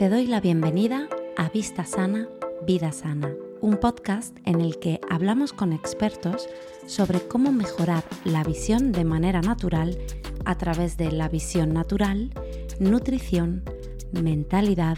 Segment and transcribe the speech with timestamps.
[0.00, 2.26] Te doy la bienvenida a Vista Sana,
[2.66, 6.48] Vida Sana, un podcast en el que hablamos con expertos
[6.86, 9.98] sobre cómo mejorar la visión de manera natural
[10.46, 12.30] a través de la visión natural,
[12.78, 13.62] nutrición,
[14.10, 14.96] mentalidad,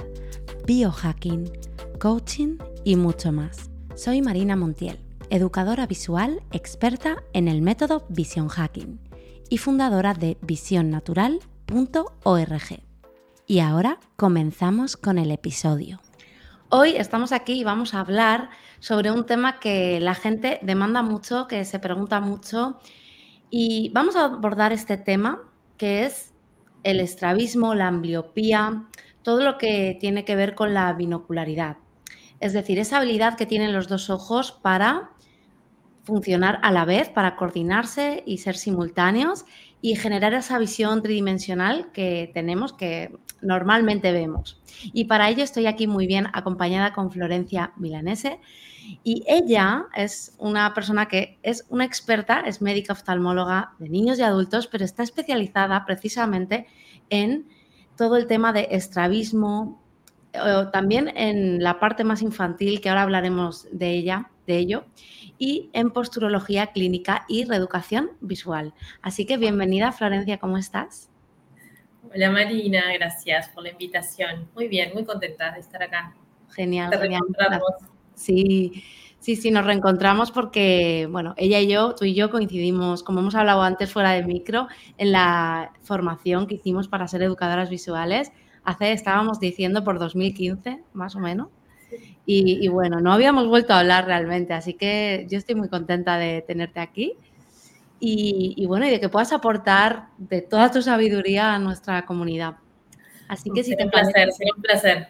[0.69, 1.51] biohacking,
[1.99, 3.71] coaching y mucho más.
[3.97, 5.01] Soy Marina Montiel,
[5.31, 9.01] educadora visual experta en el método Vision Hacking
[9.49, 12.92] y fundadora de visionnatural.org.
[13.47, 16.01] Y ahora comenzamos con el episodio.
[16.69, 21.49] Hoy estamos aquí y vamos a hablar sobre un tema que la gente demanda mucho,
[21.49, 22.79] que se pregunta mucho.
[23.51, 25.43] Y vamos a abordar este tema
[25.77, 26.33] que es
[26.85, 28.85] el estrabismo, la ambliopía,
[29.23, 31.79] todo lo que tiene que ver con la binocularidad.
[32.39, 35.11] Es decir, esa habilidad que tienen los dos ojos para
[36.05, 39.45] funcionar a la vez, para coordinarse y ser simultáneos
[39.83, 44.63] y generar esa visión tridimensional que tenemos, que normalmente vemos.
[44.93, 48.39] Y para ello estoy aquí muy bien acompañada con Florencia Milanese.
[49.03, 54.23] Y ella es una persona que es una experta, es médica oftalmóloga de niños y
[54.23, 56.67] adultos, pero está especializada precisamente
[57.11, 57.49] en
[57.97, 59.83] todo el tema de estrabismo,
[60.73, 64.85] también en la parte más infantil, que ahora hablaremos de ella, de ello,
[65.43, 68.75] y en posturología clínica y reeducación visual.
[69.03, 71.11] Así que bienvenida, Florencia, ¿cómo estás?
[72.15, 74.49] Hola Marina, gracias por la invitación.
[74.55, 76.15] Muy bien, muy contenta de estar acá.
[76.51, 77.23] Genial, genial.
[78.15, 78.85] Sí,
[79.19, 83.35] sí, sí, nos reencontramos porque, bueno, ella y yo, tú y yo coincidimos, como hemos
[83.35, 88.31] hablado antes fuera de micro, en la formación que hicimos para ser educadoras visuales.
[88.63, 91.49] Hace, estábamos diciendo, por 2015, más o menos.
[92.25, 96.43] Y, bueno, no habíamos vuelto a hablar realmente, así que yo estoy muy contenta de
[96.43, 97.15] tenerte aquí.
[97.99, 102.57] Y, bueno, y de que puedas aportar de toda tu sabiduría a nuestra comunidad.
[103.29, 105.09] Así que si te un placer, un placer.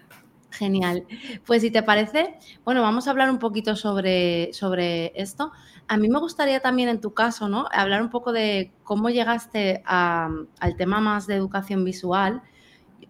[0.51, 1.07] Genial.
[1.47, 5.53] Pues si te parece, bueno, vamos a hablar un poquito sobre, sobre esto.
[5.89, 7.67] A mí me gustaría también en tu caso, ¿no?
[7.73, 12.43] Hablar un poco de cómo llegaste al tema más de educación visual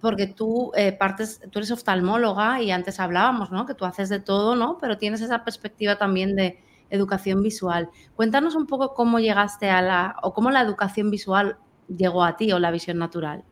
[0.02, 3.66] porque tú eh, partes, tú eres oftalmóloga y antes hablábamos, ¿no?
[3.66, 4.76] Que tú haces de todo, ¿no?
[4.80, 6.58] Pero tienes esa perspectiva también de
[6.90, 7.88] educación visual.
[8.16, 12.52] Cuéntanos un poco cómo llegaste a la, o cómo la educación visual llegó a ti
[12.52, 13.44] o la visión natural.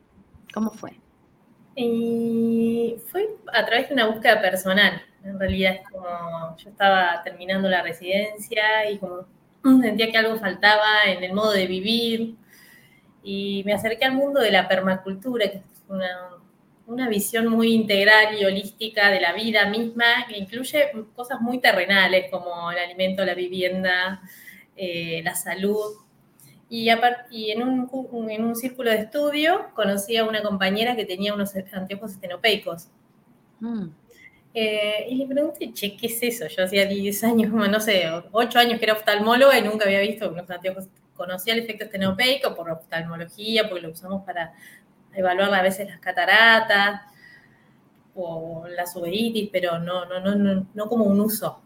[0.53, 0.99] ¿Cómo fue?
[1.77, 5.01] Y fue a través de una búsqueda personal.
[5.23, 9.25] En realidad es como yo estaba terminando la residencia y como
[9.81, 12.35] sentía que algo faltaba en el modo de vivir
[13.23, 16.40] y me acerqué al mundo de la permacultura, que es una,
[16.91, 22.29] una visión muy integral y holística de la vida misma, que incluye cosas muy terrenales
[22.29, 24.21] como el alimento, la vivienda,
[24.75, 25.95] eh, la salud.
[26.69, 26.89] Y,
[27.31, 27.89] y en, un,
[28.29, 32.87] en, un, círculo de estudio conocí a una compañera que tenía unos anteojos estenopeicos.
[33.59, 33.87] Mm.
[34.53, 36.47] Eh, y le pregunté, che, ¿qué es eso?
[36.47, 40.29] Yo hacía 10 años, no sé, 8 años que era oftalmóloga y nunca había visto
[40.29, 40.87] unos anteojos.
[41.15, 44.53] Conocía el efecto estenopeico por oftalmología, porque lo usamos para
[45.13, 47.01] evaluar a veces las cataratas
[48.15, 51.61] o la uveitis, pero no, no, no, no, como un uso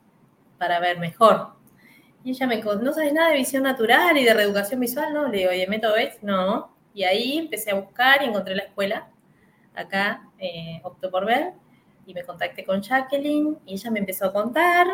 [0.57, 1.53] para ver mejor.
[2.23, 5.13] Y ella me dijo, ¿no sabes nada de visión natural y de reeducación visual?
[5.13, 6.75] No, le digo, ¿y de método No.
[6.93, 9.09] Y ahí empecé a buscar y encontré la escuela.
[9.75, 11.53] Acá eh, opto por ver
[12.05, 14.87] y me contacté con Jacqueline y ella me empezó a contar,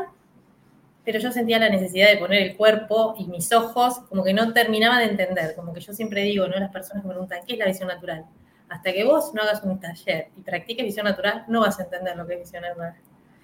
[1.03, 4.53] pero yo sentía la necesidad de poner el cuerpo y mis ojos como que no
[4.53, 6.57] terminaba de entender, como que yo siempre digo, ¿no?
[6.57, 8.25] Las personas me preguntan, ¿qué es la visión natural?
[8.71, 12.15] Hasta que vos no hagas un taller y practiques visión natural, no vas a entender
[12.15, 12.95] lo que es visión natural.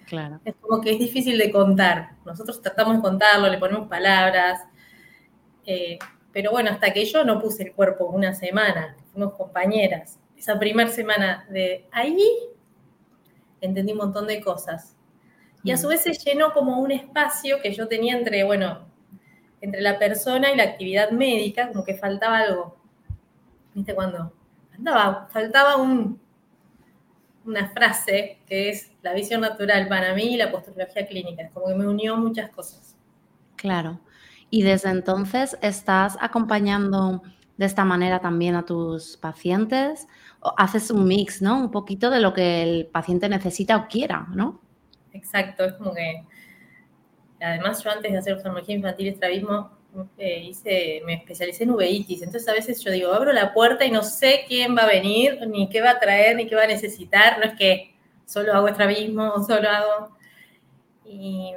[0.06, 0.40] Claro.
[0.42, 2.12] Es como que es difícil de contar.
[2.24, 4.62] Nosotros tratamos de contarlo, le ponemos palabras.
[5.66, 5.98] Eh,
[6.32, 10.88] pero bueno, hasta que yo no puse el cuerpo una semana, fuimos compañeras, esa primera
[10.88, 12.26] semana de ahí
[13.60, 14.96] entendí un montón de cosas.
[15.62, 18.86] Y a su vez se llenó como un espacio que yo tenía entre, bueno,
[19.60, 22.78] entre la persona y la actividad médica, como que faltaba algo.
[23.74, 24.32] ¿Viste cuando
[25.30, 26.20] faltaba un,
[27.44, 31.74] una frase que es la visión natural para mí y la posturología clínica, como que
[31.74, 32.96] me unió muchas cosas.
[33.56, 34.00] Claro.
[34.50, 37.22] Y desde entonces estás acompañando
[37.58, 40.06] de esta manera también a tus pacientes.
[40.40, 41.58] O haces un mix, ¿no?
[41.58, 44.60] Un poquito de lo que el paciente necesita o quiera, ¿no?
[45.12, 46.24] Exacto, es como que.
[47.40, 49.70] Además, yo antes de hacer oftalmología infantil y estrabismo,
[50.18, 53.90] eh, hice, me especialicé en uveitis, entonces a veces yo digo, abro la puerta y
[53.90, 56.68] no sé quién va a venir, ni qué va a traer, ni qué va a
[56.68, 57.94] necesitar, no es que
[58.26, 60.16] solo hago estrabismo solo hago...
[61.04, 61.54] Y,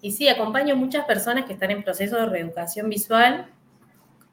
[0.00, 3.50] y sí, acompaño muchas personas que están en proceso de reeducación visual,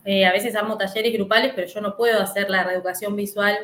[0.03, 3.57] eh, a veces hago talleres grupales, pero yo no puedo hacer la reeducación visual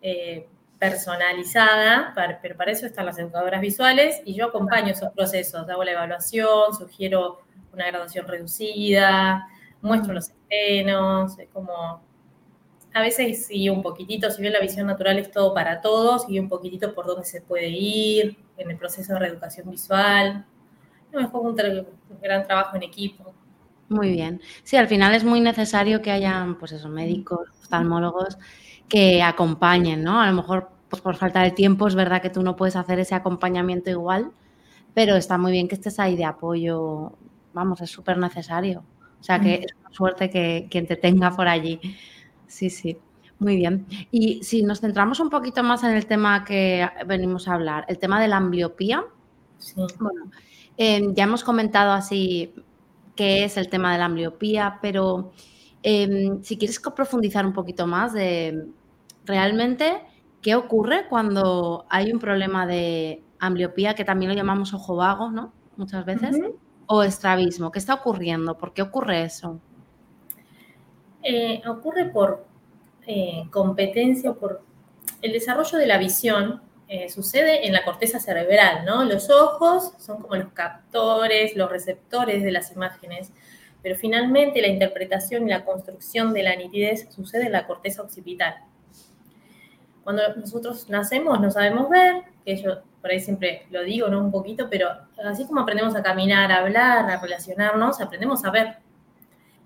[0.00, 0.46] eh,
[0.82, 2.12] personalizada,
[2.42, 6.74] pero para eso están las educadoras visuales y yo acompaño esos procesos, hago la evaluación,
[6.76, 7.38] sugiero
[7.72, 9.46] una graduación reducida,
[9.80, 12.02] muestro los estrenos, es como,
[12.92, 16.40] a veces sigue un poquitito, si bien la visión natural es todo para todos, sigue
[16.40, 20.44] un poquitito por dónde se puede ir en el proceso de reeducación visual,
[21.12, 21.56] no, es como un,
[22.20, 23.32] gran trabajo en equipo.
[23.88, 24.40] Muy bien.
[24.64, 28.36] Sí, al final es muy necesario que hayan, pues esos médicos, oftalmólogos
[28.88, 30.20] que acompañen, ¿no?
[30.20, 32.98] A lo mejor, pues por falta de tiempo, es verdad que tú no puedes hacer
[32.98, 34.32] ese acompañamiento igual,
[34.94, 37.12] pero está muy bien que estés ahí de apoyo.
[37.54, 38.84] Vamos, es súper necesario.
[39.20, 41.80] O sea, que es una suerte que quien te tenga por allí.
[42.46, 42.98] Sí, sí.
[43.38, 43.86] Muy bien.
[44.10, 47.98] Y si nos centramos un poquito más en el tema que venimos a hablar, el
[47.98, 49.04] tema de la ambliopía.
[49.58, 49.74] Sí.
[49.98, 50.30] Bueno,
[50.76, 52.54] Em, ya hemos comentado así
[53.14, 55.32] qué es el tema de la ambliopía, pero
[55.82, 58.66] em, si quieres profundizar un poquito más de
[59.24, 60.00] realmente
[60.40, 65.52] qué ocurre cuando hay un problema de ambliopía, que también lo llamamos ojo vago, ¿no?
[65.76, 66.36] Muchas veces,
[66.86, 67.72] o estrabismo.
[67.72, 68.58] ¿Qué está ocurriendo?
[68.58, 69.58] ¿Por qué ocurre eso?
[71.22, 72.44] Eh, ocurre por
[73.06, 74.62] eh, competencia, por
[75.22, 79.04] el desarrollo de la visión eh, sucede en la corteza cerebral, ¿no?
[79.04, 83.32] Los ojos son como los captores, los receptores de las imágenes,
[83.82, 88.56] pero finalmente la interpretación y la construcción de la nitidez sucede en la corteza occipital.
[90.04, 94.20] Cuando nosotros nacemos no sabemos ver, que yo por ahí siempre lo digo, ¿no?
[94.20, 94.88] Un poquito, pero
[95.24, 98.76] así como aprendemos a caminar, a hablar, a relacionarnos, aprendemos a ver.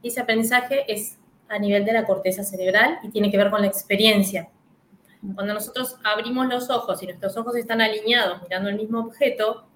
[0.02, 1.18] Y ese aprendizaje es
[1.48, 4.48] a nivel de la corteza cerebral y tiene que ver con la experiencia.
[5.34, 9.66] Cuando nosotros abrimos los ojos y nuestros ojos están alineados mirando el mismo objeto,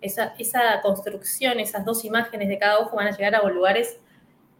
[0.00, 4.00] esa, esa construcción, esas dos imágenes de cada ojo van a llegar a lugares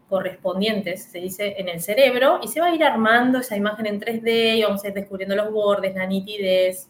[0.09, 4.01] correspondientes, se dice, en el cerebro, y se va a ir armando esa imagen en
[4.01, 6.89] 3D y vamos a ir descubriendo los bordes, la nitidez,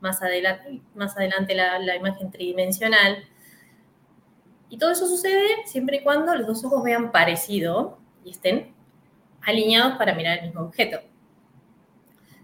[0.00, 3.24] más adelante, más adelante la, la imagen tridimensional.
[4.70, 8.74] Y todo eso sucede siempre y cuando los dos ojos vean parecido y estén
[9.42, 11.00] alineados para mirar el mismo objeto.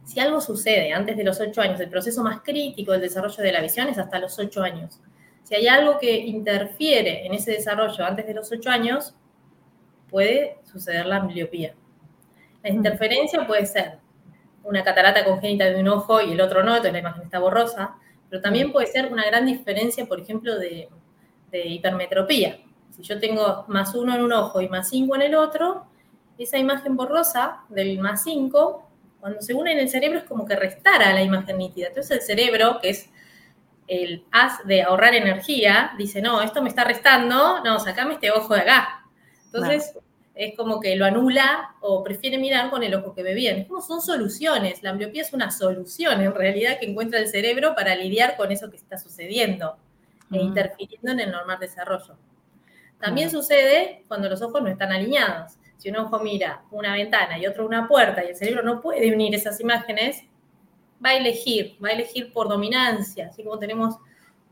[0.04, 3.52] Si algo sucede antes de los 8 años, el proceso más crítico del desarrollo de
[3.52, 5.00] la visión es hasta los 8 años.
[5.42, 9.14] Si hay algo que interfiere en ese desarrollo antes de los 8 años,
[10.10, 11.74] puede suceder la ambliopía.
[12.62, 13.98] La interferencia puede ser
[14.62, 17.96] una catarata congénita de un ojo y el otro no, entonces la imagen está borrosa,
[18.28, 20.88] pero también puede ser una gran diferencia, por ejemplo, de,
[21.50, 22.58] de hipermetropía.
[22.90, 25.86] Si yo tengo más 1 en un ojo y más 5 en el otro,
[26.38, 28.90] esa imagen borrosa del más 5
[29.24, 31.88] cuando se une en el cerebro es como que restara la imagen nítida.
[31.88, 33.08] Entonces el cerebro, que es
[33.86, 38.52] el haz de ahorrar energía, dice, no, esto me está restando, no, sacame este ojo
[38.52, 39.06] de acá.
[39.46, 39.94] Entonces
[40.34, 43.60] es como que lo anula o prefiere mirar con el ojo que ve bien.
[43.60, 44.82] Es como son soluciones.
[44.82, 48.70] La ambliopía es una solución en realidad que encuentra el cerebro para lidiar con eso
[48.70, 49.78] que está sucediendo
[50.32, 52.14] e interfiriendo en el normal desarrollo.
[53.00, 57.46] También sucede cuando los ojos no están alineados si un ojo mira una ventana y
[57.46, 60.24] otro una puerta y el cerebro no puede unir esas imágenes,
[61.04, 63.28] va a elegir, va a elegir por dominancia.
[63.28, 63.96] Así como tenemos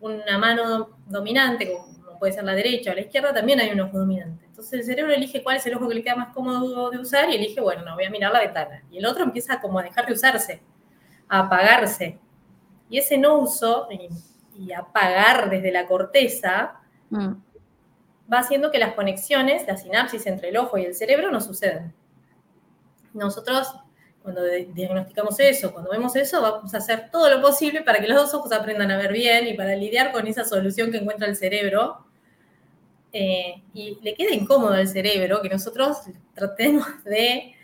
[0.00, 3.98] una mano dominante, como puede ser la derecha o la izquierda, también hay un ojo
[3.98, 4.44] dominante.
[4.46, 7.30] Entonces el cerebro elige cuál es el ojo que le queda más cómodo de usar
[7.30, 8.82] y elige, bueno, no voy a mirar la ventana.
[8.90, 10.62] Y el otro empieza como a dejar de usarse,
[11.28, 12.18] a apagarse.
[12.90, 14.08] Y ese no uso y,
[14.72, 16.74] apagar desde la corteza
[17.10, 17.32] mm
[18.30, 21.94] va haciendo que las conexiones, la sinapsis entre el ojo y el cerebro no sucedan.
[23.14, 23.74] Nosotros,
[24.22, 28.16] cuando diagnosticamos eso, cuando vemos eso, vamos a hacer todo lo posible para que los
[28.16, 31.36] dos ojos aprendan a ver bien y para lidiar con esa solución que encuentra el
[31.36, 32.06] cerebro.
[33.12, 35.98] Eh, y le queda incómodo al cerebro que nosotros
[36.34, 37.54] tratemos de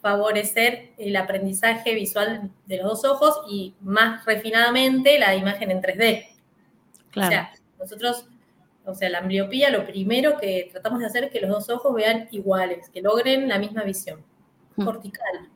[0.00, 6.28] favorecer el aprendizaje visual de los dos ojos y más refinadamente la imagen en 3D.
[7.10, 7.26] Claro.
[7.26, 8.28] O sea, nosotros
[8.86, 11.94] o sea, la ambliopía, lo primero que tratamos de hacer es que los dos ojos
[11.94, 14.24] vean iguales, que logren la misma visión
[14.76, 14.84] mm.
[14.84, 15.48] cortical,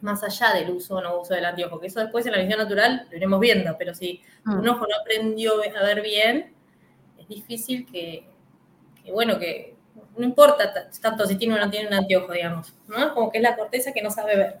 [0.00, 2.58] más allá del uso o no uso del anteojo, que eso después en la visión
[2.58, 4.60] natural lo iremos viendo, pero si mm.
[4.60, 6.54] un ojo no aprendió a ver bien,
[7.18, 8.28] es difícil que,
[9.12, 9.74] bueno, que
[10.16, 13.12] no importa tanto si tiene o no tiene un anteojo, digamos, ¿no?
[13.12, 14.60] Como que es la corteza que no sabe ver.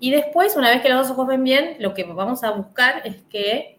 [0.00, 3.02] Y después, una vez que los dos ojos ven bien, lo que vamos a buscar
[3.04, 3.77] es que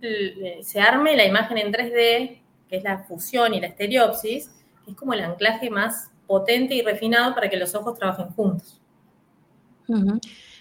[0.00, 4.50] se arme la imagen en 3D, que es la fusión y la estereopsis,
[4.84, 8.80] que es como el anclaje más potente y refinado para que los ojos trabajen juntos.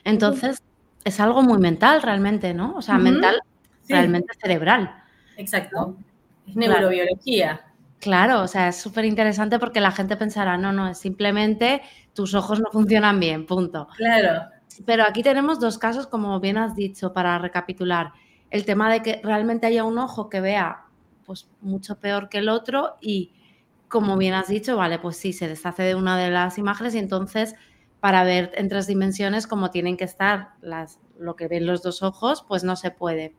[0.04, 0.62] Entonces,
[1.04, 2.75] es algo muy mental realmente, ¿no?
[2.75, 3.42] O sea, mental,
[3.88, 5.04] realmente cerebral.
[5.38, 5.98] Exacto.
[6.48, 7.62] Es neurobiología.
[8.00, 11.82] Claro, o sea, es súper interesante porque la gente pensará, no, no, es simplemente
[12.13, 13.88] tus ojos no funcionan bien, punto.
[13.98, 14.44] Claro.
[14.86, 18.12] Pero aquí tenemos dos casos, como bien has dicho, para recapitular.
[18.55, 20.85] El tema de que realmente haya un ojo que vea
[21.25, 23.33] pues mucho peor que el otro y
[23.89, 27.00] como bien has dicho, vale, pues sí, se deshace de una de las imágenes y
[27.00, 27.55] entonces
[28.00, 32.01] para ver en tres dimensiones como tienen que estar las, lo que ven los dos
[32.01, 33.35] ojos, pues no se puede.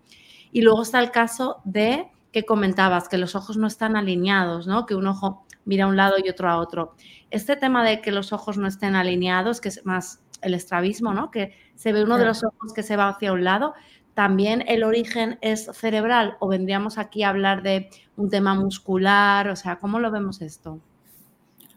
[0.53, 4.85] Y luego está el caso de que comentabas, que los ojos no están alineados, ¿no?
[4.85, 6.95] Que un ojo mira a un lado y otro a otro.
[7.31, 11.31] Este tema de que los ojos no estén alineados, que es más el estrabismo, ¿no?
[11.31, 13.75] Que se ve uno de los ojos que se va hacia un lado,
[14.17, 19.57] también el origen es cerebral o vendríamos aquí a hablar de un tema muscular, o
[19.57, 20.81] sea, ¿cómo lo vemos esto?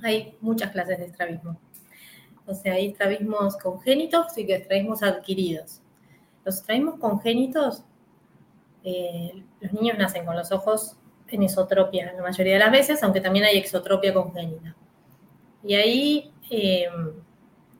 [0.01, 1.59] Hay muchas clases de estrabismo.
[2.45, 5.81] O sea, hay estrabismos congénitos y estrabismos adquiridos.
[6.45, 7.83] Los estrabismos congénitos,
[8.85, 10.95] eh, los niños nacen con los ojos
[11.27, 14.77] en esotropia la mayoría de las veces, aunque también hay exotropia congénita.
[15.61, 16.87] Y ahí eh,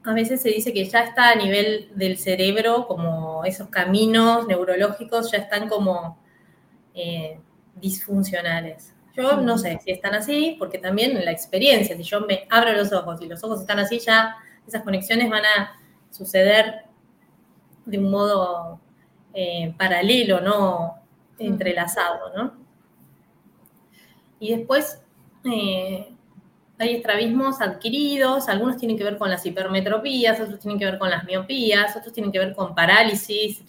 [0.09, 5.31] a veces se dice que ya está a nivel del cerebro, como esos caminos neurológicos
[5.31, 6.17] ya están como
[6.93, 7.39] eh,
[7.75, 8.93] disfuncionales.
[9.15, 12.71] Yo no sé si están así, porque también en la experiencia, si yo me abro
[12.73, 14.37] los ojos y los ojos están así, ya
[14.67, 16.83] esas conexiones van a suceder
[17.85, 18.79] de un modo
[19.33, 20.95] eh, paralelo, no
[21.37, 22.53] entrelazado, ¿no?
[24.39, 25.01] Y después,
[25.45, 26.13] eh,
[26.79, 31.09] hay estrabismos adquiridos, algunos tienen que ver con las hipermetropías, otros tienen que ver con
[31.09, 33.63] las miopías, otros tienen que ver con parálisis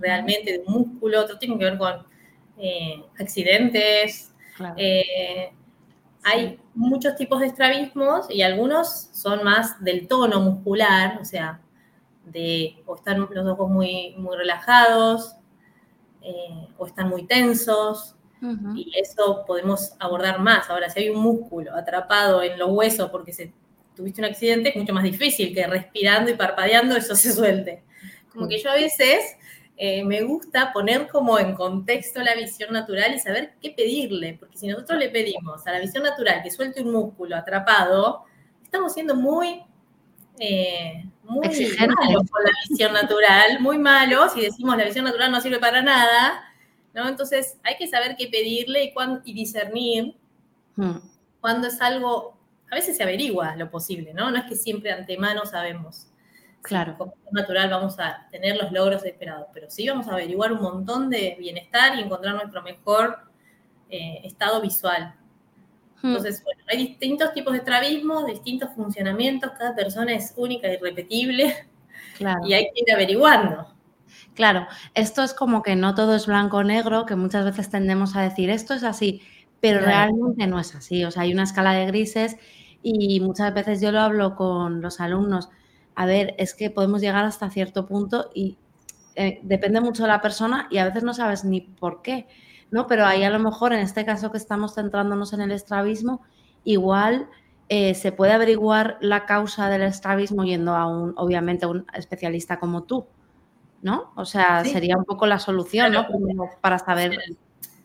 [0.00, 2.06] realmente de músculo, otros tienen que ver con
[2.58, 4.32] eh, accidentes.
[4.78, 5.52] Eh,
[6.24, 11.60] hay muchos tipos de estrabismos y algunos son más del tono muscular, o sea,
[12.24, 15.36] de o están los ojos muy, muy relajados,
[16.22, 18.15] eh, o están muy tensos,
[18.74, 20.68] y eso podemos abordar más.
[20.70, 23.52] Ahora, si hay un músculo atrapado en los huesos porque se,
[23.96, 27.82] tuviste un accidente, es mucho más difícil que respirando y parpadeando eso se suelte.
[28.32, 29.36] Como que yo a veces
[29.78, 34.56] eh, me gusta poner como en contexto la visión natural y saber qué pedirle, porque
[34.56, 38.24] si nosotros le pedimos a la visión natural que suelte un músculo atrapado,
[38.62, 39.62] estamos siendo muy,
[40.38, 45.40] eh, muy malos con la visión natural, muy malos, y decimos la visión natural no
[45.40, 46.42] sirve para nada,
[47.06, 48.92] entonces hay que saber qué pedirle y,
[49.24, 50.14] y discernir
[50.76, 50.96] hmm.
[51.40, 52.36] cuando es algo,
[52.70, 54.30] a veces se averigua lo posible, ¿no?
[54.30, 56.08] No es que siempre antemano sabemos.
[56.62, 56.98] Claro.
[56.98, 61.08] como natural vamos a tener los logros esperados, pero sí vamos a averiguar un montón
[61.10, 63.18] de bienestar y encontrar nuestro mejor
[63.88, 65.14] eh, estado visual.
[66.02, 66.08] Hmm.
[66.08, 71.68] Entonces, bueno, hay distintos tipos de estrabismo, distintos funcionamientos, cada persona es única y repetible
[72.18, 73.75] y hay que ir averiguando.
[74.34, 78.16] Claro, esto es como que no todo es blanco o negro, que muchas veces tendemos
[78.16, 79.22] a decir esto es así,
[79.60, 81.04] pero realmente no es así.
[81.04, 82.36] O sea, hay una escala de grises
[82.82, 85.48] y muchas veces yo lo hablo con los alumnos.
[85.94, 88.58] A ver, es que podemos llegar hasta cierto punto y
[89.16, 92.26] eh, depende mucho de la persona y a veces no sabes ni por qué,
[92.70, 92.86] ¿no?
[92.86, 96.22] Pero ahí a lo mejor en este caso que estamos centrándonos en el estrabismo,
[96.64, 97.28] igual
[97.68, 102.58] eh, se puede averiguar la causa del estrabismo yendo a un, obviamente, a un especialista
[102.60, 103.06] como tú.
[103.82, 104.12] ¿No?
[104.16, 106.06] O sea, sería un poco la solución, ¿no?
[106.60, 107.18] Para saber.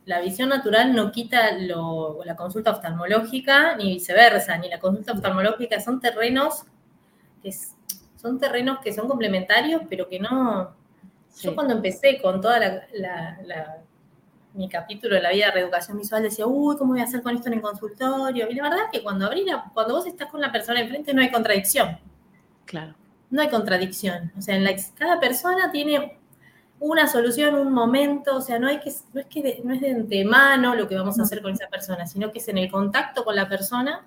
[0.06, 5.80] La visión natural no quita la consulta oftalmológica, ni viceversa, ni la consulta oftalmológica.
[5.80, 6.66] Son terrenos
[7.42, 7.52] que
[8.16, 10.76] son terrenos que son complementarios, pero que no.
[11.42, 13.78] Yo cuando empecé con toda la,
[14.54, 17.36] mi capítulo de la vida de reeducación visual decía, uy, ¿cómo voy a hacer con
[17.36, 18.50] esto en el consultorio?
[18.50, 21.22] Y la verdad es que cuando abrí cuando vos estás con la persona enfrente no
[21.22, 21.98] hay contradicción.
[22.66, 22.96] Claro
[23.32, 24.32] no hay contradicción.
[24.38, 26.20] O sea, en la, cada persona tiene
[26.80, 29.82] una solución, un momento, o sea, no, hay que, no, es que de, no es
[29.82, 32.70] de antemano lo que vamos a hacer con esa persona, sino que es en el
[32.70, 34.06] contacto con la persona,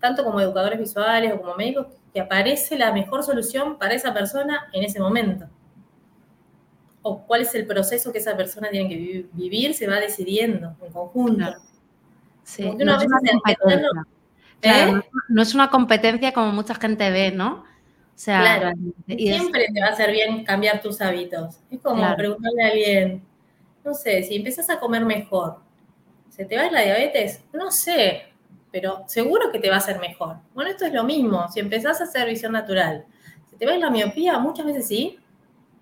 [0.00, 4.68] tanto como educadores visuales o como médicos, que aparece la mejor solución para esa persona
[4.72, 5.46] en ese momento.
[7.02, 10.92] O cuál es el proceso que esa persona tiene que vivir, se va decidiendo en
[10.92, 11.56] conjunto.
[12.44, 14.06] Sí, no, es una
[14.62, 15.02] ¿Eh?
[15.28, 17.64] no es una competencia como mucha gente ve, ¿no?
[18.22, 18.72] Claro,
[19.06, 21.58] siempre te va a hacer bien cambiar tus hábitos.
[21.70, 23.22] Es como preguntarle a alguien,
[23.84, 25.58] no sé, si empiezas a comer mejor,
[26.30, 27.42] ¿se te va la diabetes?
[27.52, 28.24] No sé,
[28.70, 30.36] pero seguro que te va a hacer mejor.
[30.54, 33.04] Bueno, esto es lo mismo, si empezás a hacer visión natural,
[33.50, 34.38] ¿se te va la miopía?
[34.38, 35.18] Muchas veces sí,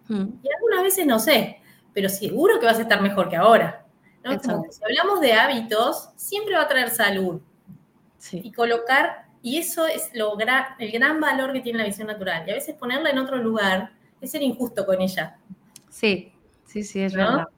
[0.08, 0.26] hmm.
[0.42, 1.60] y algunas veces no sé,
[1.92, 3.84] pero seguro que vas a estar mejor que ahora.
[4.24, 4.50] si
[4.84, 7.40] hablamos de hábitos, siempre va a traer salud.
[8.30, 10.36] Y colocar y eso es lo
[10.78, 12.44] el gran valor que tiene la visión natural.
[12.46, 15.36] Y a veces ponerla en otro lugar es ser injusto con ella.
[15.88, 16.32] Sí,
[16.64, 17.48] sí, sí, es verdad.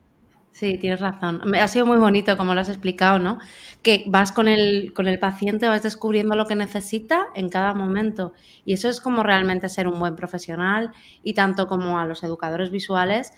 [0.51, 1.53] Sí, tienes razón.
[1.53, 3.39] Ha sido muy bonito como lo has explicado, ¿no?
[3.83, 8.31] Que vas con el, con el paciente, vas descubriendo lo que necesita en cada momento.
[8.63, 10.91] Y eso es como realmente ser un buen profesional
[11.23, 13.33] y tanto como a los educadores visuales,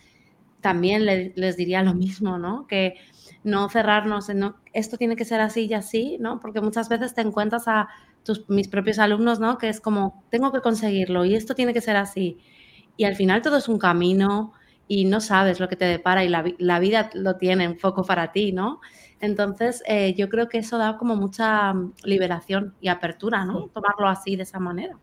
[0.61, 2.67] también les diría lo mismo, ¿no?
[2.67, 2.95] Que
[3.43, 6.39] no cerrarnos en, no, esto tiene que ser así y así, ¿no?
[6.39, 7.89] Porque muchas veces te encuentras a
[8.27, 9.57] tus, mis propios alumnos, ¿no?
[9.57, 12.38] Que es como, tengo que conseguirlo y esto tiene que ser así.
[12.96, 14.53] Y al final todo es un camino,
[14.88, 18.31] y no sabes lo que te depara y la, vida lo tiene un poco para
[18.31, 18.79] ti, ¿no?
[19.19, 23.67] Entonces, eh, yo creo que eso da como mucha mm, liberación y apertura, ¿no?
[23.67, 24.98] Tomarlo así, de esa manera.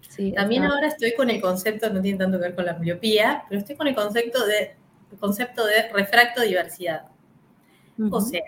[0.00, 3.44] Sí, También ahora estoy con el concepto, no tiene tanto que ver con la ambliopía,
[3.48, 4.76] pero estoy con el concepto de,
[5.10, 7.06] el concepto de refracto diversidad.
[8.10, 8.42] O sea,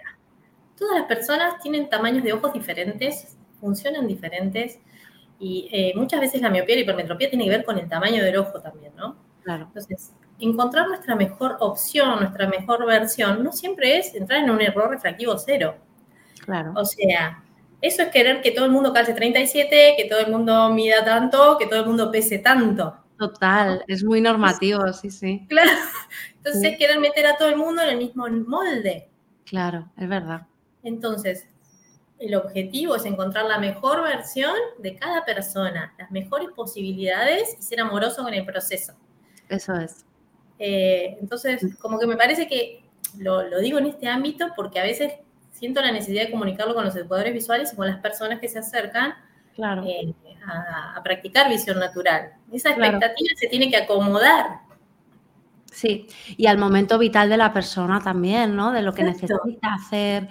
[0.76, 4.78] todas las personas tienen tamaños de ojos diferentes, funcionan diferentes,
[5.38, 8.23] y eh, muchas veces la miopía y la hipermetropía tiene que ver con el tamaño
[8.23, 9.16] del ojo también, ¿no?
[9.42, 9.64] Claro.
[9.64, 14.90] Entonces, encontrar nuestra mejor opción, nuestra mejor versión, no siempre es entrar en un error
[14.90, 15.76] refractivo cero.
[16.44, 16.73] Claro.
[16.76, 17.42] O sea,
[17.80, 21.56] eso es querer que todo el mundo calce 37, que todo el mundo mida tanto,
[21.59, 22.97] que todo el mundo pese tanto.
[23.18, 25.47] Total, es muy normativo, sí, sí.
[25.49, 25.71] Claro.
[26.37, 29.09] Entonces es querer meter a todo el mundo en el mismo molde.
[29.44, 30.47] Claro, es verdad.
[30.83, 31.49] Entonces,
[32.25, 37.81] el objetivo es encontrar la mejor versión de cada persona, las mejores posibilidades y ser
[37.81, 38.95] amoroso con el proceso.
[39.49, 40.04] Eso es.
[40.59, 42.85] Eh, entonces, como que me parece que
[43.19, 45.12] lo, digo en este ámbito porque a veces
[45.52, 48.59] siento la necesidad de comunicarlo con los educadores visuales y con las personas que se
[48.59, 49.14] acercan
[49.57, 50.14] eh,
[50.47, 52.33] a, practicar visión natural.
[52.52, 54.61] Esa expectativa se tiene que acomodar.
[55.71, 58.73] Sí, y al momento vital de la persona también, ¿no?
[58.73, 60.28] De lo que necesita hacer.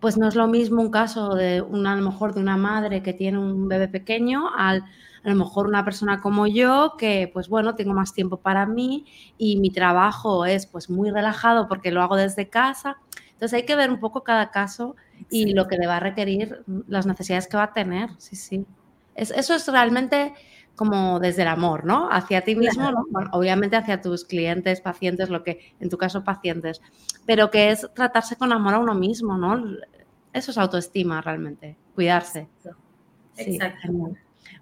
[0.00, 3.02] Pues no es lo mismo un caso de una, a lo mejor de una madre
[3.02, 4.84] que tiene un bebé pequeño al
[5.24, 9.04] a lo mejor una persona como yo que pues bueno, tengo más tiempo para mí
[9.36, 12.98] y mi trabajo es pues muy relajado porque lo hago desde casa.
[13.32, 14.96] Entonces hay que ver un poco cada caso
[15.30, 18.10] y lo que le va a requerir, las necesidades que va a tener.
[18.18, 18.64] Sí, sí.
[19.14, 20.34] eso es realmente
[20.78, 22.08] como desde el amor, ¿no?
[22.10, 22.88] Hacia ti mismo,
[23.32, 26.80] obviamente hacia tus clientes, pacientes, lo que, en tu caso, pacientes,
[27.26, 29.76] pero que es tratarse con amor a uno mismo, ¿no?
[30.32, 32.48] Eso es autoestima realmente, cuidarse.
[33.36, 33.88] Exacto.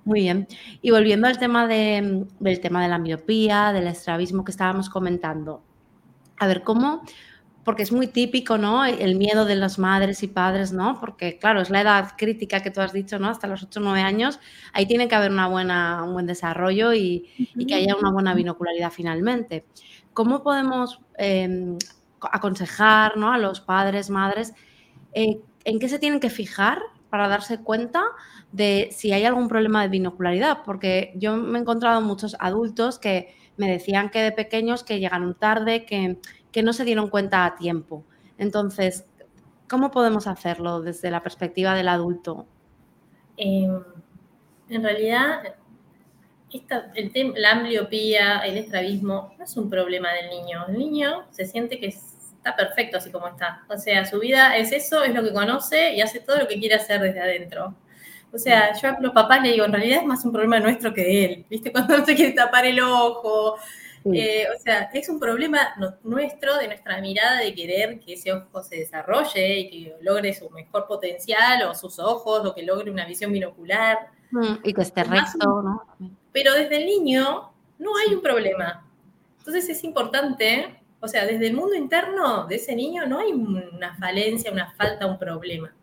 [0.07, 0.49] Muy bien.
[0.81, 5.63] Y volviendo al tema de, del tema de la miopía, del estrabismo que estábamos comentando.
[6.39, 7.03] A ver, ¿cómo?
[7.67, 8.85] Porque es muy típico, ¿no?
[8.85, 11.01] El miedo de las madres y padres, ¿no?
[11.01, 13.29] Porque, claro, es la edad crítica que tú has dicho, ¿no?
[13.29, 14.39] Hasta los 8 o 9 años.
[14.73, 17.27] Ahí tiene que haber una buena, un buen desarrollo y,
[17.67, 19.67] que haya una buena binocularidad finalmente.
[20.15, 21.77] ¿Cómo podemos em,
[22.21, 23.33] aconsejar ¿no?
[23.33, 24.55] a los padres, madres,
[25.13, 28.05] eh, en qué se tienen que fijar para darse cuenta
[28.53, 33.35] de si hay algún problema de binocularidad, porque yo me he encontrado muchos adultos que
[33.57, 36.19] me decían que de pequeños que llegaron tarde, que,
[36.63, 38.05] no se dieron cuenta a tiempo.
[38.39, 39.05] Entonces,
[39.69, 42.47] ¿cómo podemos hacerlo desde la perspectiva del adulto?
[43.37, 43.83] Em,
[44.69, 45.43] en realidad,
[47.37, 50.65] la ambliopía, el estrabismo, no es un problema del niño.
[50.69, 53.65] El niño se siente que está perfecto así como está.
[53.69, 56.59] O sea, su vida es eso, es lo que conoce y hace todo lo que
[56.59, 57.75] quiere hacer desde adentro.
[58.33, 60.93] O sea, yo a los papás le digo, en realidad es más un problema nuestro
[60.93, 61.73] que de él, ¿viste?
[61.73, 63.57] Cuando se quiere tapar el ojo.
[64.15, 68.63] Eh, o sea, es un problema nuestro, de nuestra mirada de querer que ese ojo
[68.63, 73.07] se desarrolle y que logre su mejor potencial, o sus ojos, o que logre una
[73.07, 73.99] visión binocular.
[74.31, 75.83] Mm, y que esté recto, ¿no?
[76.33, 78.87] Pero desde el niño no hay un problema.
[79.39, 83.97] Entonces es importante, o sea, desde el mundo interno de ese niño no hay una
[83.97, 85.75] falencia, una falta, un problema.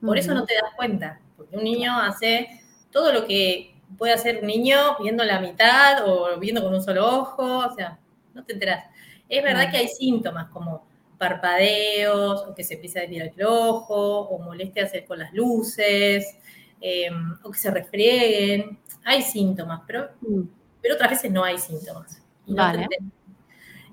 [0.00, 1.20] Por eso no te das cuenta
[1.52, 2.48] un niño hace
[2.90, 7.06] todo lo que puede hacer un niño viendo la mitad o viendo con un solo
[7.20, 7.98] ojo, o sea,
[8.34, 8.84] no te enteras.
[9.28, 10.84] Es verdad que hay síntomas como
[11.22, 16.36] parpadeos, o que se empieza a desviar el ojo, o molestias con las luces,
[16.80, 18.78] em, o que se refrieguen.
[19.04, 20.42] Hay síntomas, pero, mm.
[20.80, 22.20] pero otras veces no hay síntomas.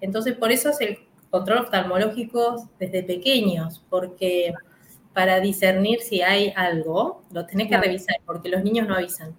[0.02, 4.54] Entonces, por eso es el control oftalmológico desde pequeños, porque
[5.14, 9.36] para discernir si hay algo, lo tenés que revisar, porque los niños no avisan.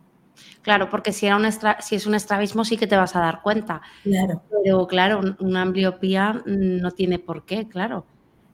[0.62, 1.46] Claro, porque si, era un
[1.80, 3.80] si es un estrabismo sí que te vas a dar cuenta.
[4.02, 4.42] Claro.
[4.62, 8.06] Pero claro, una ambliopía no tiene por qué, claro.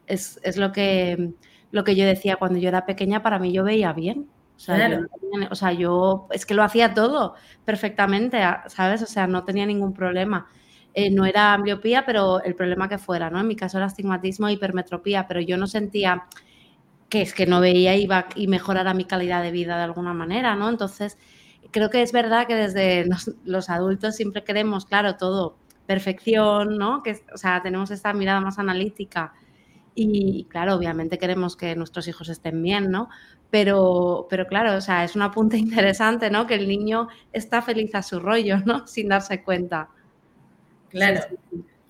[0.07, 1.33] Es, lo, que,
[1.73, 4.29] lo que yo decía cuando yo era pequeña, para mí yo veía bien.
[4.57, 5.01] O sea, yo,
[5.51, 9.03] o sea, yo es que lo hacía todo perfectamente, ¿sabes?
[9.03, 10.47] O sea, no tenía ningún problema.
[10.95, 13.39] Eh, no era ambliopía, pero el problema que fuera, ¿no?
[13.39, 16.25] En mi caso era astigmatismo e hipermetropía, pero yo no sentía
[17.11, 20.57] que es que no veía iba y mejorara mi calidad de vida de alguna manera,
[20.57, 20.69] ¿no?
[20.69, 21.19] Entonces,
[21.71, 23.07] creo que es verdad que desde
[23.45, 27.03] los, adultos siempre queremos, claro, todo, perfección, ¿no?
[27.03, 29.33] Que, o sea, tenemos esta mirada más analítica
[29.95, 33.09] Y claro, obviamente queremos que nuestros hijos estén bien, ¿no?
[33.51, 36.47] Pero, pero claro, o sea, es un apunte interesante, ¿no?
[36.47, 38.87] Que el niño está feliz a su rollo, ¿no?
[38.89, 39.89] Sin darse cuenta.
[40.91, 41.21] Claro.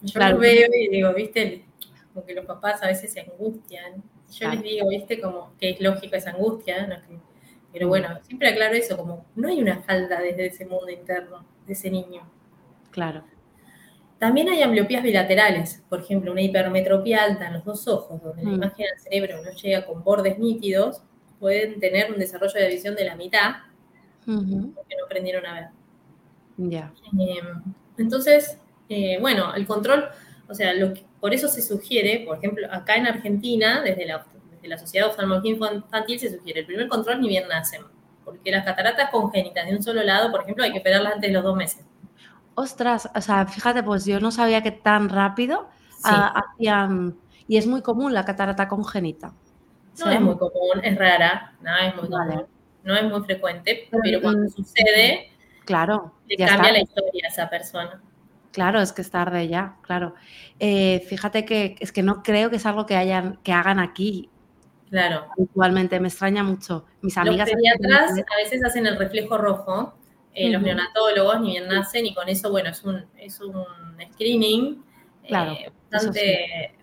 [0.02, 1.64] Yo lo veo y digo, viste,
[2.12, 4.02] como que los papás a veces se angustian.
[4.30, 6.96] Yo les digo, viste, como que es lógico esa angustia, ¿no?
[7.76, 11.74] Pero bueno, siempre aclaro eso, como no hay una falta desde ese mundo interno de
[11.74, 12.22] ese niño.
[12.90, 13.22] Claro.
[14.18, 18.50] También hay ambliopías bilaterales, por ejemplo, una hipermetropía alta en los dos ojos, donde la
[18.50, 18.54] mm.
[18.54, 21.02] imagen del cerebro no llega con bordes nítidos,
[21.38, 23.56] pueden tener un desarrollo de visión de la mitad,
[24.24, 25.68] porque no aprendieron a ver.
[26.56, 26.94] Ya.
[27.12, 27.62] Em,
[27.98, 28.58] entonces,
[28.88, 30.08] eh, bueno, el control,
[30.48, 34.24] o sea, lo por eso se sugiere, por ejemplo, acá en Argentina, desde la,
[34.66, 37.82] desde la Sociedad de Oftalmología Infantil, se sugiere el primer control ni bien nacen,
[38.24, 41.34] porque las cataratas congénitas de un solo lado, por ejemplo, hay que operarlas antes de
[41.34, 41.84] los dos meses.
[42.54, 45.68] Ostras, o sea, fíjate, pues yo no sabía que tan rápido
[46.04, 47.16] ah, hacían.
[47.48, 49.32] Y es muy común la catarata congénita.
[49.98, 52.46] No es muy común, es rara, no es muy común,
[52.82, 55.30] no es muy frecuente, pero, cuando sucede,
[55.64, 58.02] claro, le cambia la historia a esa persona.
[58.52, 60.14] Claro, es que es tarde ya, claro.
[60.58, 64.30] Eh, fíjate que es que no creo que es algo que hayan, que hagan aquí.
[64.90, 65.26] Claro.
[65.40, 66.84] Actualmente me extraña mucho.
[67.02, 67.48] Mis amigas.
[67.48, 69.94] Los pediatras a veces hacen el reflejo rojo
[70.38, 73.64] eh, los neonatólogos ni bien nacen y con eso, bueno, es un, es un
[74.12, 74.84] screening
[75.24, 76.76] eh, bastante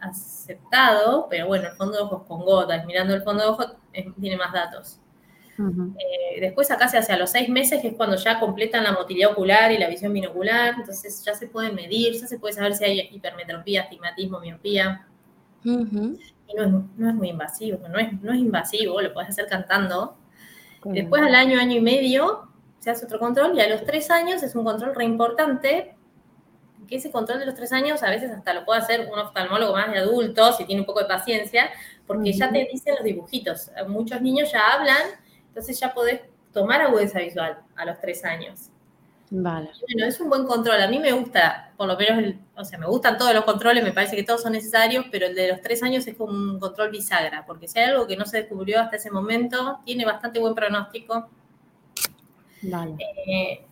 [0.00, 3.72] aceptado, pero bueno, el fondo de ojos con gotas, mirando el fondo de ojos
[4.20, 5.00] tiene más datos.
[5.58, 8.92] Eh, después acá se hace a los seis meses, que es cuando ya completan la
[8.92, 12.74] motilidad ocular y la visión binocular, entonces ya se pueden medir, ya se puede saber
[12.74, 15.08] si hay hipermetropía, astigmatismo, miopía.
[16.56, 20.16] No es, no es, muy invasivo, no es, no es invasivo, lo puedes hacer cantando.
[20.84, 22.48] Después al año, año y medio,
[22.80, 25.94] se hace otro control y a los tres años es un control re importante,
[26.88, 29.72] que ese control de los tres años a veces hasta lo puede hacer un oftalmólogo
[29.72, 31.70] más de adultos si tiene un poco de paciencia,
[32.06, 33.70] porque ya te dicen los dibujitos.
[33.86, 35.02] Muchos niños ya hablan,
[35.46, 38.71] entonces ya podés tomar agudeza visual a los tres años.
[39.34, 39.70] Vale.
[39.80, 40.82] Bueno, es un buen control.
[40.82, 43.92] A mí me gusta, por lo menos, o sea, me gustan todos los controles, me
[43.92, 46.90] parece que todos son necesarios, pero el de los tres años es como un control
[46.90, 50.54] bisagra, porque si hay algo que no se descubrió hasta ese momento, tiene bastante buen
[50.54, 51.30] pronóstico
[52.62, 52.96] Vale.
[53.26, 53.64] Eh,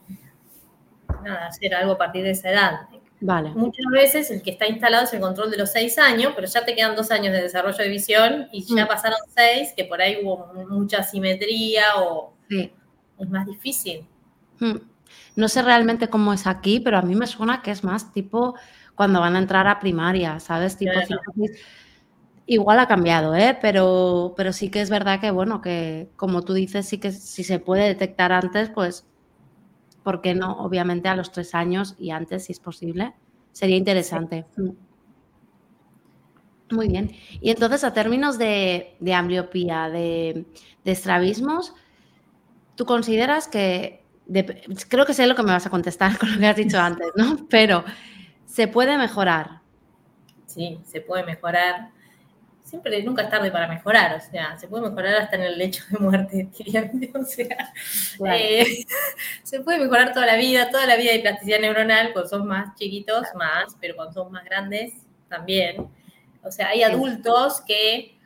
[1.23, 2.81] nada, hacer algo a partir de esa edad.
[3.21, 3.51] Vale.
[3.51, 6.65] Muchas veces el que está instalado es el control de los seis años, pero ya
[6.65, 8.89] te quedan dos años de desarrollo de visión y ya mm.
[8.89, 14.07] pasaron seis, que por ahí hubo mucha simetría o es más difícil.
[14.59, 14.77] Mm.
[15.37, 18.55] No sé realmente cómo es aquí, pero a mí me suena que es más tipo
[18.95, 20.77] cuando van a entrar a primaria, ¿sabes?
[20.77, 20.93] Tipo
[22.47, 23.57] Igual ha cambiado, ¿eh?
[23.63, 27.45] pero, pero sí que es verdad que, bueno, que como tú dices, sí que si
[27.45, 29.07] se puede detectar antes, pues,
[30.03, 30.59] ¿por qué no?
[30.59, 33.15] Obviamente a los tres años y antes, si es posible,
[33.53, 34.47] sería interesante.
[34.57, 34.71] Mm.
[36.73, 37.11] Muy bien.
[37.41, 40.47] Y entonces, a términos de, ambliopía, de,
[40.85, 41.75] estrabismos,
[42.77, 44.00] ¿tú consideras que,
[44.89, 47.09] creo que sé lo que me vas a contestar con lo que has dicho antes,
[47.17, 47.47] ¿no?
[47.49, 47.85] Pero,
[48.47, 49.61] ¿se puede mejorar?
[50.47, 51.91] Sí, se puede mejorar
[52.71, 55.83] siempre nunca es tarde para mejorar, o sea, se puede mejorar hasta en el lecho
[55.91, 56.49] de muerte,
[57.15, 57.73] o sea,
[58.33, 58.85] eh,
[59.43, 62.77] se puede mejorar toda la vida, toda la vida de plasticidad neuronal, cuando son más
[62.77, 64.93] chiquitos, más, pero cuando son más grandes,
[65.29, 65.89] también.
[66.45, 68.17] O sea, hay adultos que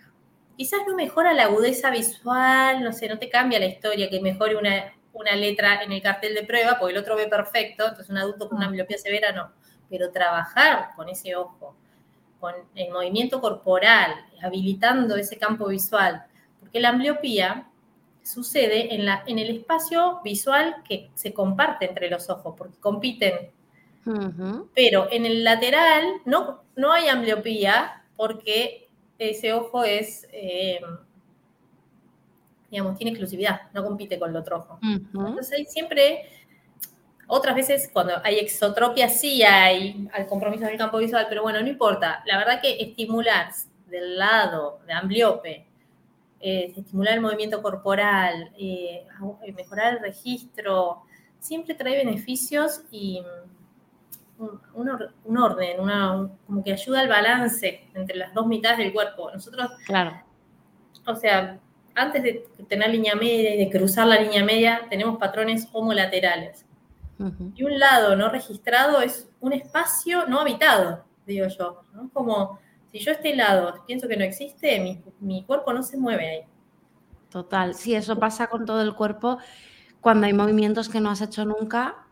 [0.59, 4.57] quizás no mejora la agudeza visual, no sé, no te cambia la historia que mejore
[4.57, 8.18] una, una letra en el cartel de prueba, porque el otro ve perfecto, entonces un
[8.18, 9.53] adulto con una miopía severa no,
[9.88, 11.77] pero trabajar con ese ojo,
[12.40, 16.24] con el movimiento corporal, habilitando ese campo visual,
[16.61, 17.68] porque la ambliopía
[18.22, 23.50] sucede en, la, en el espacio visual que se comparte entre los ojos, porque compiten.
[24.74, 30.81] Pero en el lateral no, no hay ambliopía porque ese ojo es, eh,
[32.75, 34.79] digamos, tiene exclusividad, no compite con el otro ojo.
[34.83, 36.29] Entonces siempre
[37.27, 41.69] otras veces cuando hay exotropia sí hay al compromiso del campo visual, pero bueno, no
[41.69, 42.23] importa.
[42.27, 43.51] La verdad que estimular
[43.87, 45.67] del lado de ambliope,
[46.41, 49.07] eh, estimular el movimiento corporal, eh,
[49.57, 51.03] mejorar el registro,
[51.39, 53.23] siempre trae beneficios y
[54.75, 59.31] un, orden, una, como que ayuda al balance entre las dos mitades del cuerpo.
[59.31, 60.21] Nosotros, claro.
[61.07, 61.61] o sea,
[61.94, 66.66] antes de tener línea media y de cruzar la línea media, tenemos patrones homolaterales.
[67.54, 71.83] Y un lado no registrado es un espacio no habitado, digo yo.
[72.12, 72.59] Como
[72.90, 76.40] si yo este lado pienso que no existe, mi, cuerpo no se mueve ahí.
[77.30, 79.38] Total, sí, eso pasa con todo el cuerpo
[80.00, 82.04] cuando hay movimientos que no has hecho nunca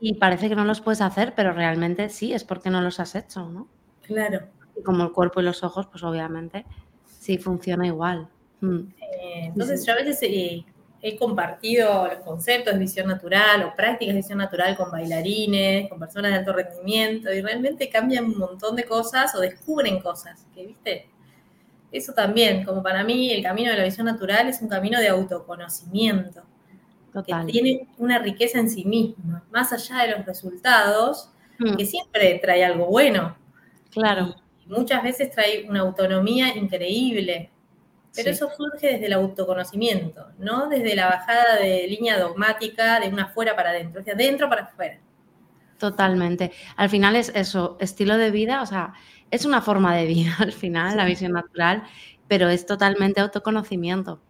[0.00, 3.14] y parece que no los puedes hacer, pero realmente sí, es porque no los has
[3.14, 3.68] hecho, ¿no?
[4.02, 4.48] Claro.
[4.76, 6.64] Y como el cuerpo y los ojos, pues obviamente
[7.06, 8.28] sí funciona igual.
[8.60, 8.80] Mm.
[9.00, 10.64] Eh, entonces yo a veces eh,
[11.00, 15.98] he compartido los conceptos de visión natural o prácticas de visión natural con bailarines, con
[15.98, 20.66] personas de alto rendimiento y realmente cambian un montón de cosas o descubren cosas que,
[20.66, 21.08] viste,
[21.92, 25.08] eso también, como para mí el camino de la visión natural es un camino de
[25.08, 26.42] autoconocimiento,
[27.24, 31.76] que tiene una riqueza en sí misma, más allá de los resultados, mm.
[31.76, 33.36] que siempre trae algo bueno.
[33.90, 34.36] Claro.
[34.66, 37.50] muchas veces trae una autonomía increíble,
[38.18, 43.24] pero eso surge desde el autoconocimiento, no desde la bajada de línea dogmática de una
[43.24, 44.98] afuera para adentro, es de adentro para afuera.
[45.78, 46.50] Totalmente.
[46.76, 48.94] Al final es eso, estilo de vida, o sea,
[49.30, 51.84] es una forma de vida al final, la visión natural,
[52.26, 54.20] pero es totalmente autoconocimiento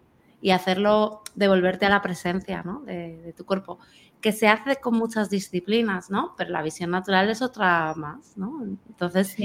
[0.41, 2.81] y hacerlo, devolverte a la presencia ¿no?
[2.81, 3.79] de, tu cuerpo,
[4.21, 6.33] que se hace con muchas disciplinas, ¿no?
[6.37, 8.63] Pero la visión natural es otra más, ¿no?
[8.87, 9.35] Entonces,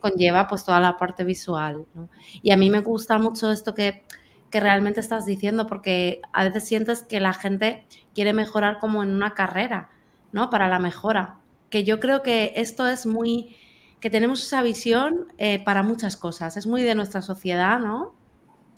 [0.00, 2.08] conlleva pues toda la parte visual, ¿no?
[2.42, 4.04] Y a mí me gusta mucho esto que,
[4.50, 9.10] que realmente estás diciendo, porque a veces sientes que la gente quiere mejorar como en
[9.10, 9.90] una carrera,
[10.32, 10.48] ¿no?
[10.48, 11.38] Para la mejora.
[11.68, 13.56] Que yo creo que esto es muy,
[14.00, 18.15] que tenemos esa visión eh, para muchas cosas, es muy de nuestra sociedad, ¿no?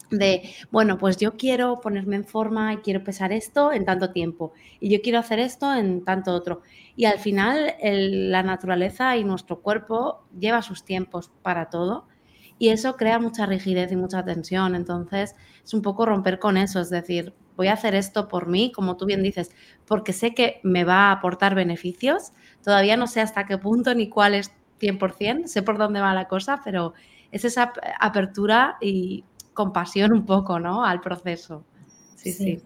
[0.09, 4.53] De, bueno, pues yo quiero ponerme en forma y quiero pesar esto en tanto tiempo
[4.79, 6.61] y yo quiero hacer esto en tanto otro.
[6.95, 12.07] Y al final la naturaleza y nuestro cuerpo lleva sus tiempos para todo
[12.57, 14.75] y eso crea mucha rigidez y mucha tensión.
[14.75, 18.71] Entonces es un poco romper con eso, es decir, voy a hacer esto por mí,
[18.73, 19.51] como tú bien dices,
[19.85, 22.31] porque sé que me va a aportar beneficios.
[22.63, 26.27] Todavía no sé hasta qué punto ni cuál es 100%, sé por dónde va la
[26.27, 26.93] cosa, pero
[27.31, 29.23] es esa apertura y
[29.59, 30.85] compasión un poco, ¿no?
[30.85, 31.65] Al proceso.
[32.15, 32.63] Sí, sí.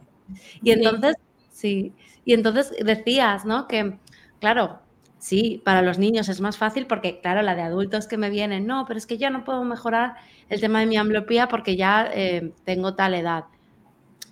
[0.61, 1.15] Y entonces,
[1.51, 1.91] sí.
[2.23, 3.67] Y entonces decías, ¿no?
[3.67, 3.97] Que,
[4.39, 4.77] claro,
[5.17, 8.67] sí, para los niños es más fácil porque, claro, la de adultos que me vienen,
[8.67, 10.17] no, pero es que ya no puedo mejorar
[10.49, 13.45] el tema de mi ambliopía porque ya eh, tengo tal edad.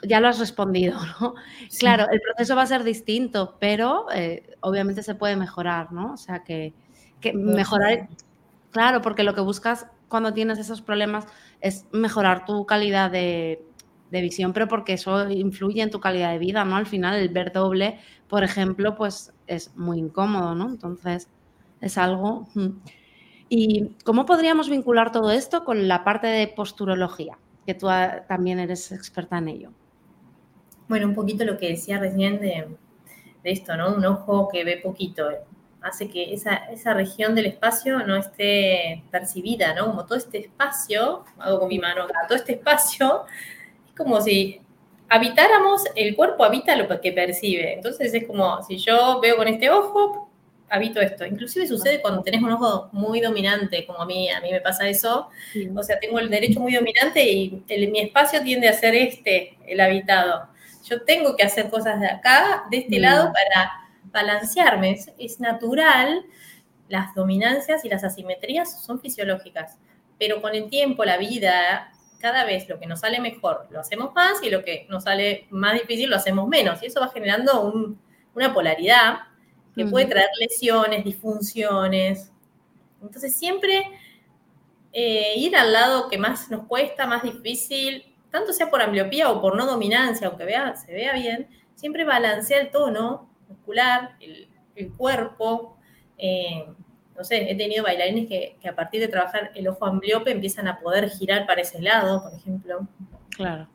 [0.07, 1.33] Ya lo has respondido, ¿no?
[1.79, 6.13] Claro, el proceso va a ser distinto, pero eh, obviamente se puede mejorar, ¿no?
[6.13, 6.75] O sea, que,
[7.21, 8.07] que mejorar,
[8.69, 11.25] claro, porque lo que buscas cuando tienes esos problemas
[11.61, 13.65] es mejorar tu calidad de,
[14.11, 16.75] visión, pero porque eso influye en tu calidad de vida, ¿no?
[16.75, 17.97] Al final el ver doble,
[18.27, 20.69] por ejemplo, pues es muy incómodo, ¿no?
[20.69, 21.29] Entonces
[21.79, 22.47] es algo...
[23.53, 27.37] ¿Y cómo podríamos vincular todo esto con la parte de posturología?
[27.65, 29.71] Que tú ah, también eres experta en ello.
[30.87, 32.77] Bueno, un poquito lo que decía recién de,
[33.43, 33.93] de esto, ¿no?
[33.93, 35.23] Un ojo que ve poquito
[35.81, 39.87] hace que esa, esa, región del espacio no esté percibida, ¿no?
[39.87, 43.23] Como todo este espacio, hago con mi mano acá, todo este espacio
[43.87, 44.61] es como si
[45.09, 47.73] habitáramos, el cuerpo habita lo que percibe.
[47.73, 50.29] Entonces es como si yo veo con este ojo,
[50.69, 51.25] habito esto.
[51.25, 54.87] Inclusive sucede cuando tenés un ojo muy dominante, como a mí, a mí me pasa
[54.87, 55.29] eso.
[55.75, 59.81] O sea, tengo el derecho muy dominante y mi espacio tiende a ser este, el
[59.81, 60.47] habitado.
[60.85, 63.80] Yo tengo que hacer cosas de acá, de este lado, para
[64.11, 64.99] balancearme.
[65.17, 66.25] Es, natural,
[66.89, 69.77] las dominancias y las asimetrías son fisiológicas,
[70.19, 74.13] pero con el tiempo, la vida, cada vez lo que nos sale mejor lo hacemos
[74.13, 76.81] más y lo que nos sale más difícil lo hacemos menos.
[76.83, 77.73] Y eso va generando
[78.35, 79.19] una polaridad
[79.75, 82.31] que puede traer lesiones, disfunciones.
[83.01, 83.83] Entonces siempre
[84.93, 89.41] eh, ir al lado que más nos cuesta, más difícil, tanto sea por ambliopía o
[89.41, 94.47] por no dominancia, aunque vea, se vea bien, siempre balancea el tono muscular, el,
[94.97, 95.77] cuerpo.
[96.17, 96.65] Eh,
[97.15, 100.79] no sé, he tenido bailarines que, a partir de trabajar el ojo ambliope empiezan a
[100.79, 102.87] poder girar para ese lado, por ejemplo.
[103.29, 103.67] Claro.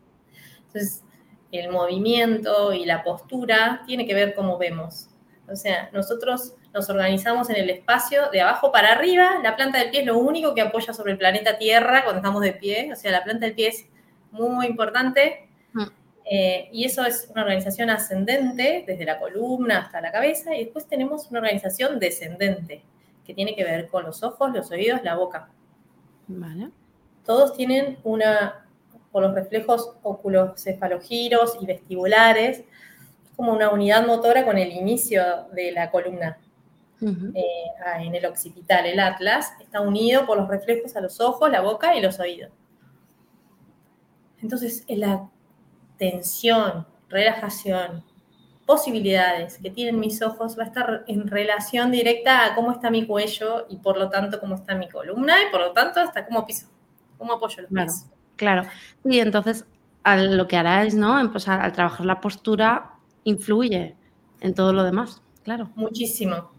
[0.67, 1.05] Entonces,
[1.53, 5.09] el movimiento y la postura tiene que ver cómo vemos.
[5.49, 9.41] O sea, nosotros nos organizamos en el espacio de abajo para arriba.
[9.43, 12.43] La planta del pie es lo único que apoya sobre el planeta Tierra cuando estamos
[12.43, 12.91] de pie.
[12.93, 13.87] O sea, la planta del pie es
[14.31, 15.49] muy, muy importante.
[15.73, 15.85] Mm.
[16.29, 20.87] Eh, y eso es una organización ascendente, desde la columna hasta la cabeza, y después
[20.87, 22.83] tenemos una organización descendente,
[23.25, 25.49] que tiene que ver con los ojos, los oídos, la boca.
[26.27, 26.71] Vale.
[27.25, 28.67] Todos tienen una,
[29.13, 32.65] por los reflejos oculocefalogiros y vestibulares,
[33.37, 36.39] como una unidad motora con el inicio de la columna.
[37.03, 37.45] Eh,
[38.01, 41.95] en el occipital, el atlas, está unido por los reflejos a los ojos, la boca
[41.95, 42.51] y los oídos.
[44.41, 45.29] Entonces, la
[45.99, 48.05] tensión, relajación,
[48.67, 53.07] posibilidades que tienen mis ojos va a estar en relación directa a cómo está mi
[53.07, 56.45] cuello y por lo tanto cómo está mi columna y por lo tanto hasta cómo
[56.45, 56.67] piso,
[57.17, 58.11] cómo apoyo los claro, pies.
[58.37, 58.63] Claro,
[59.05, 59.65] y entonces
[60.05, 61.19] lo que hará es, ¿no?
[61.19, 62.93] Empezar al trabajar la postura
[63.25, 63.95] influye
[64.41, 65.71] en todo lo demás, claro.
[65.77, 66.51] Muchísimo.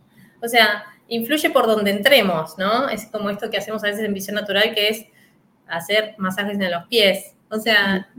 [0.41, 2.87] O sea, influye por donde entremos, ¿no?
[2.89, 5.05] Es como esto que hacemos a veces en visión natural, que es
[5.67, 7.35] hacer masajes en los pies.
[7.49, 8.09] O sea,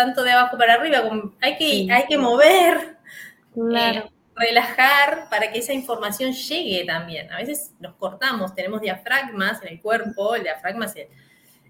[0.00, 2.96] tanto de abajo para arriba, como hay que, hay que mover,
[3.76, 4.02] eh,
[4.34, 7.30] relajar para que esa información llegue también.
[7.30, 11.08] A veces nos cortamos, tenemos diafragmas en el cuerpo, el diafragma es el,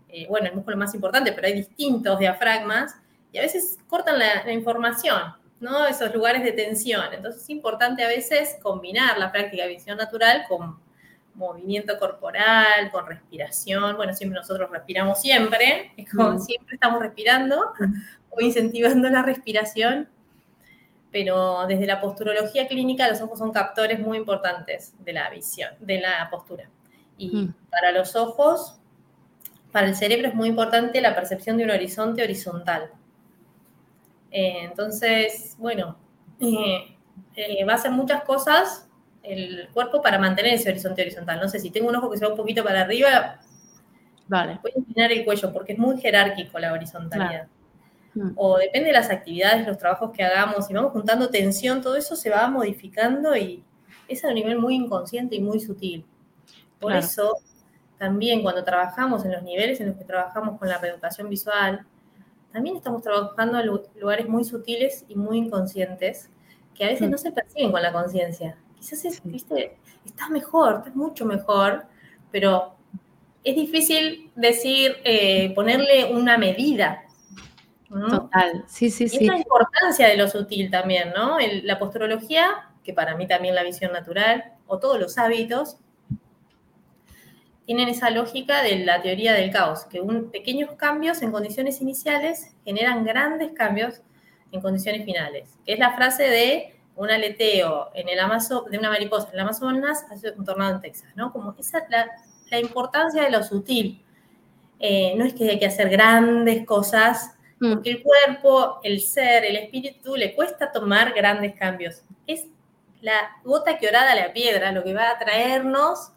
[0.09, 2.95] eh, bueno, el músculo más importante, pero hay distintos diafragmas
[3.33, 5.21] y a veces cortan la, información,
[5.59, 5.87] ¿no?
[5.87, 7.13] Esos lugares de tensión.
[7.13, 10.79] Entonces es importante a veces combinar la práctica de visión natural con
[11.35, 13.97] movimiento corporal, con respiración.
[13.97, 16.39] Bueno, siempre nosotros respiramos siempre, es como mm.
[16.41, 17.73] siempre estamos respirando
[18.31, 20.09] o incentivando la respiración,
[21.13, 26.01] pero desde la posturología clínica los ojos son captores muy importantes de la visión, de
[26.01, 26.69] la postura.
[27.19, 27.55] Y mm.
[27.71, 28.81] para los ojos,
[29.73, 32.91] para el cerebro es muy importante la percepción de un horizonte horizontal.
[34.31, 35.97] Eh, entonces, bueno,
[36.41, 36.97] eh,
[37.35, 38.89] eh, va a hacer muchas cosas
[39.23, 41.41] el cuerpo para mantener ese horizonte horizontal.
[41.41, 43.41] No sé, si tengo un ojo que se va un poquito para arriba,
[44.29, 44.59] vale.
[44.63, 47.49] voy a inclinar el cuello porque es muy jerárquico la horizontalidad.
[48.15, 48.31] Mm.
[48.37, 52.17] O depende de las actividades, los trabajos que hagamos, si vamos juntando tensión, todo eso
[52.17, 53.63] se va modificando y
[54.09, 56.05] es a un nivel muy inconsciente y muy sutil.
[56.81, 57.37] Por eso,
[57.99, 61.87] también cuando trabajamos en los niveles en los que trabajamos con la reeducación visual,
[62.53, 63.67] también estamos trabajando en
[64.01, 66.31] lugares muy sutiles y muy inconscientes
[66.75, 67.11] que a veces mm.
[67.11, 68.57] no se perciben con la conciencia.
[68.79, 71.85] Quizás es, viste, estás mejor, estás mucho mejor,
[72.33, 72.75] pero
[73.45, 77.05] es difícil decir, eh, ponerle una medida.
[77.91, 79.17] Total, sí, sí, y sí.
[79.25, 81.39] Es la importancia de lo sutil también, ¿no?
[81.65, 85.77] la posturología, que para mí también la visión natural, o todos los hábitos,
[87.67, 92.55] tienen esa lógica de la teoría del caos, que un, pequeños cambios en condiciones iniciales
[92.65, 94.03] generan grandes cambios
[94.53, 98.91] en condiciones finales, que es la frase de un aleteo en el Amazo, de una
[98.91, 101.33] mariposa en el Amazonas hace un tornado en Texas, ¿no?
[101.33, 102.11] Como esa la,
[102.51, 104.05] la importancia de lo sutil.
[104.79, 107.37] Eh, no es que hay que hacer grandes cosas.
[107.61, 112.03] Porque el cuerpo, el ser, el espíritu le cuesta tomar grandes cambios.
[112.27, 112.47] Es
[113.03, 116.13] la gota que orada la piedra lo que va a traernos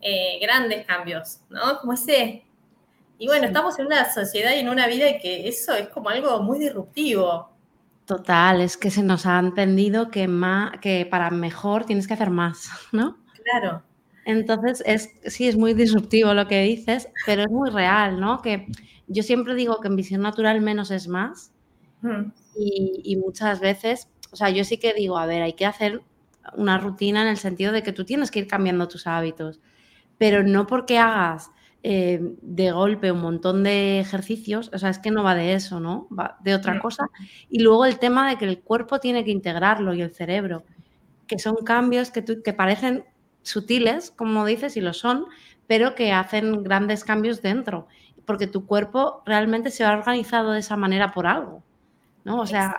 [0.00, 1.78] eh, grandes cambios, ¿no?
[1.80, 2.44] Como ese...
[3.20, 6.40] Y bueno, estamos en una sociedad y en una vida que eso es como algo
[6.40, 7.50] muy disruptivo.
[8.04, 12.30] Total, es que se nos ha entendido que, más, que para mejor tienes que hacer
[12.30, 13.18] más, ¿no?
[13.42, 13.82] Claro.
[14.28, 18.40] Entonces, es, sí, es muy disruptivo lo que dices, pero es muy real, ¿no?
[18.42, 18.66] Que
[19.06, 21.52] yo siempre digo que en visión natural menos es más.
[22.56, 26.02] Y, y, muchas veces, o sea, yo sí que digo, a ver, hay que hacer
[26.56, 29.60] una rutina en el sentido de que tú tienes que ir cambiando tus hábitos
[30.18, 31.50] pero no porque hagas
[31.82, 35.80] eh, de golpe un montón de ejercicios, o sea, es que no va de eso,
[35.80, 36.08] ¿no?
[36.16, 37.08] Va de otra cosa.
[37.48, 40.64] Y luego el tema de que el cuerpo tiene que integrarlo y el cerebro,
[41.28, 43.04] que son cambios que, que parecen
[43.48, 45.26] sutiles, como dices, y lo son,
[45.66, 47.88] pero que hacen grandes cambios dentro,
[48.24, 51.62] porque tu cuerpo realmente se ha organizado de esa manera por algo,
[52.24, 52.40] ¿no?
[52.40, 52.74] O sea,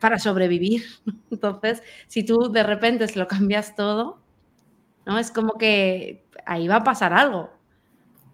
[0.00, 0.84] para sobrevivir.
[1.30, 4.18] Entonces, si tú de repente se lo cambias todo,
[5.06, 5.18] ¿no?
[5.18, 7.50] Es como que ahí va a pasar algo.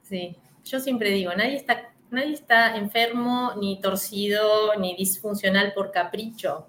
[0.03, 6.67] Sí, yo siempre digo, nadie está, nadie está enfermo, ni torcido, ni disfuncional por capricho.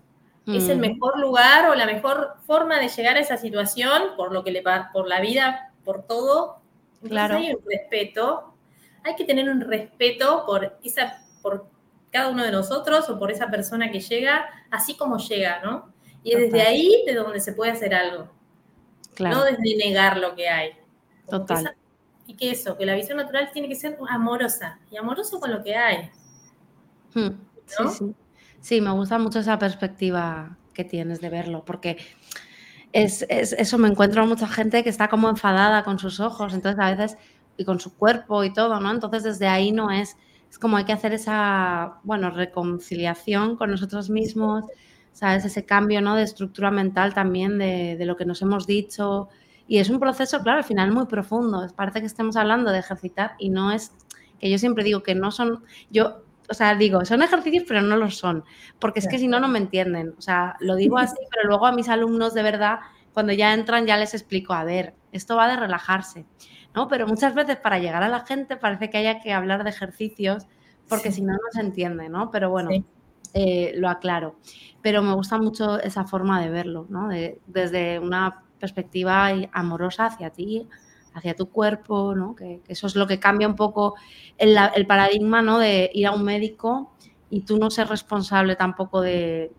[0.48, 0.82] Es el mm.
[0.82, 4.64] mejor lugar o la mejor forma de llegar a esa situación por lo que le
[4.92, 6.62] por la vida, por todo.
[7.08, 7.38] claro.
[7.38, 8.54] hay un respeto.
[9.04, 11.68] Hay que tener un respeto por esa, por
[12.12, 15.92] cada uno de nosotros o por esa persona que llega, así como llega, ¿no?
[16.24, 18.30] Y desde ahí de donde se puede hacer algo.
[19.20, 20.72] No desde negar lo que hay.
[21.30, 21.76] Total.
[22.28, 25.64] y que eso, que la visión natural tiene que ser amorosa y amoroso con lo
[25.64, 26.12] que hay.
[27.14, 27.30] Hmm.
[27.66, 28.14] Sí,
[28.82, 31.98] me gusta mucho esa perspectiva que tienes de verlo, porque
[32.94, 36.80] es, eso, me encuentro a mucha gente que está como enfadada con sus ojos, entonces
[36.80, 37.18] a veces,
[37.58, 38.92] y con su cuerpo y todo, ¿no?
[38.92, 40.18] Entonces desde ahí no es,
[40.50, 44.66] es como hay que hacer esa, bueno, reconciliación con nosotros mismos,
[45.14, 45.46] ¿sabes?
[45.46, 46.16] Ese cambio, ¿no?
[46.16, 49.30] De estructura mental también, de, de lo que nos hemos dicho,
[49.68, 51.66] y es un proceso, claro, al final muy profundo.
[51.76, 53.94] Parece que estemos hablando de ejercitar y no es,
[54.38, 57.96] que yo siempre digo que no son, yo, o sea, digo, son ejercicios, pero no
[57.96, 58.44] lo son,
[58.78, 60.14] porque es que si no, no me entienden.
[60.18, 62.80] O sea, lo digo así, pero luego a mis alumnos de verdad,
[63.14, 66.26] cuando ya entran, ya les explico, a ver, esto va de relajarse,
[66.76, 66.90] ¿no?
[66.90, 70.46] Pero muchas veces para llegar a la gente parece que haya que hablar de ejercicios,
[70.90, 72.30] porque si no, no se entiende, ¿no?
[72.32, 72.70] Pero bueno.
[73.34, 74.36] Eh, lo aclaro.
[74.82, 77.08] Pero me gusta mucho esa forma de verlo, ¿no?
[77.48, 80.68] desde una perspectiva amorosa hacia ti,
[81.14, 82.36] hacia tu cuerpo, ¿no?
[82.36, 83.96] Que, eso es lo que cambia un poco
[84.38, 84.56] el,
[84.88, 85.60] paradigma ¿no?
[85.60, 86.92] de ir a un médico
[87.30, 89.52] y tú no ser responsable tampoco de,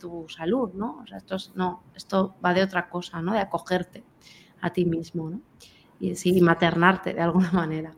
[0.00, 1.00] tu salud, ¿no?
[1.02, 3.32] O sea, esto, no, esto va de otra cosa, ¿no?
[3.32, 4.02] De acogerte
[4.60, 5.40] a ti mismo, ¿no?
[6.00, 7.94] Y sí, maternarte de alguna manera.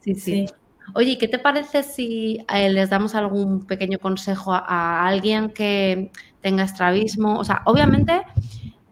[0.00, 0.46] Sí, sí.
[0.94, 6.10] Oye, ¿qué te parece si eh, les damos algún pequeño consejo a, alguien que
[6.40, 7.38] tenga estrabismo?
[7.38, 8.22] O sea, obviamente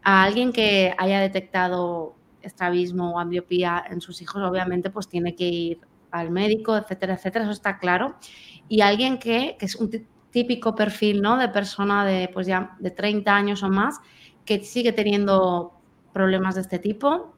[0.03, 2.16] a alguien que haya detectado
[2.47, 5.81] estrabismo o ambliopía en sus hijos, obviamente pues tiene que ir
[6.11, 8.17] al médico, etcétera, etcétera, eso está claro.
[8.69, 9.91] Y alguien que, que es un
[10.31, 11.37] típico perfil, ¿no?
[11.37, 14.01] De persona de pues ya de 30 años o más
[14.45, 15.73] que sigue teniendo
[16.13, 17.35] problemas de este tipo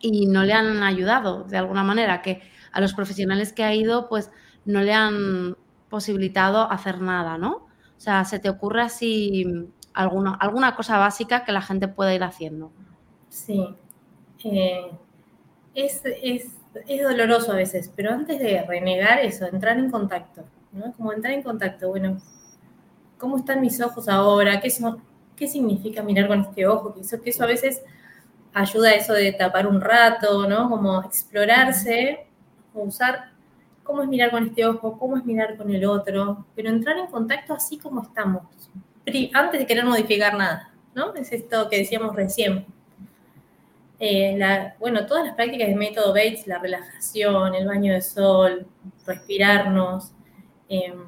[0.00, 2.42] y no le han ayudado de alguna manera, que
[2.72, 4.30] a los profesionales que ha ido pues
[4.64, 5.56] no le han
[5.88, 7.66] posibilitado hacer nada, ¿no?
[7.96, 9.46] O sea, ¿se te ocurre así
[9.92, 12.72] alguna, alguna cosa básica que la gente pueda ir haciendo?
[13.28, 13.76] Sí.
[14.44, 14.90] Eh,
[15.74, 16.46] es, es,
[16.86, 20.92] es, doloroso a veces, pero antes de renegar eso, entrar en contacto, ¿no?
[20.92, 22.20] Como entrar en contacto, bueno,
[23.18, 24.60] ¿cómo están mis ojos ahora?
[24.60, 25.02] ¿Qué, son,
[25.34, 26.94] qué significa mirar con este ojo?
[26.94, 27.82] Que eso, que eso a veces
[28.52, 30.68] ayuda a eso de tapar un rato, ¿no?
[30.68, 32.26] Como explorarse,
[32.74, 33.32] usar
[33.82, 37.06] cómo es mirar con este ojo, cómo es mirar con el otro, pero entrar en
[37.06, 38.42] contacto así como estamos,
[39.34, 41.14] antes de querer modificar nada, ¿no?
[41.14, 42.66] Es esto que decíamos recién.
[44.06, 44.38] Eh,
[44.78, 48.66] bueno, todas las prácticas de método Bates, la relajación, el baño de sol,
[49.06, 50.12] respirarnos,
[50.68, 51.06] em,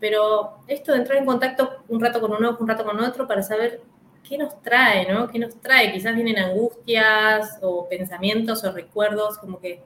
[0.00, 3.44] pero esto de entrar en contacto un rato con uno, un rato con otro para
[3.44, 3.80] saber
[4.28, 5.28] qué nos trae, ¿no?
[5.28, 5.92] ¿Qué nos trae?
[5.92, 9.84] Quizás vienen angustias o pensamientos o recuerdos, como que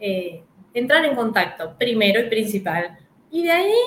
[0.00, 0.42] eh,
[0.74, 2.98] entrar en contacto, primero y principal.
[3.30, 3.80] Y de ahí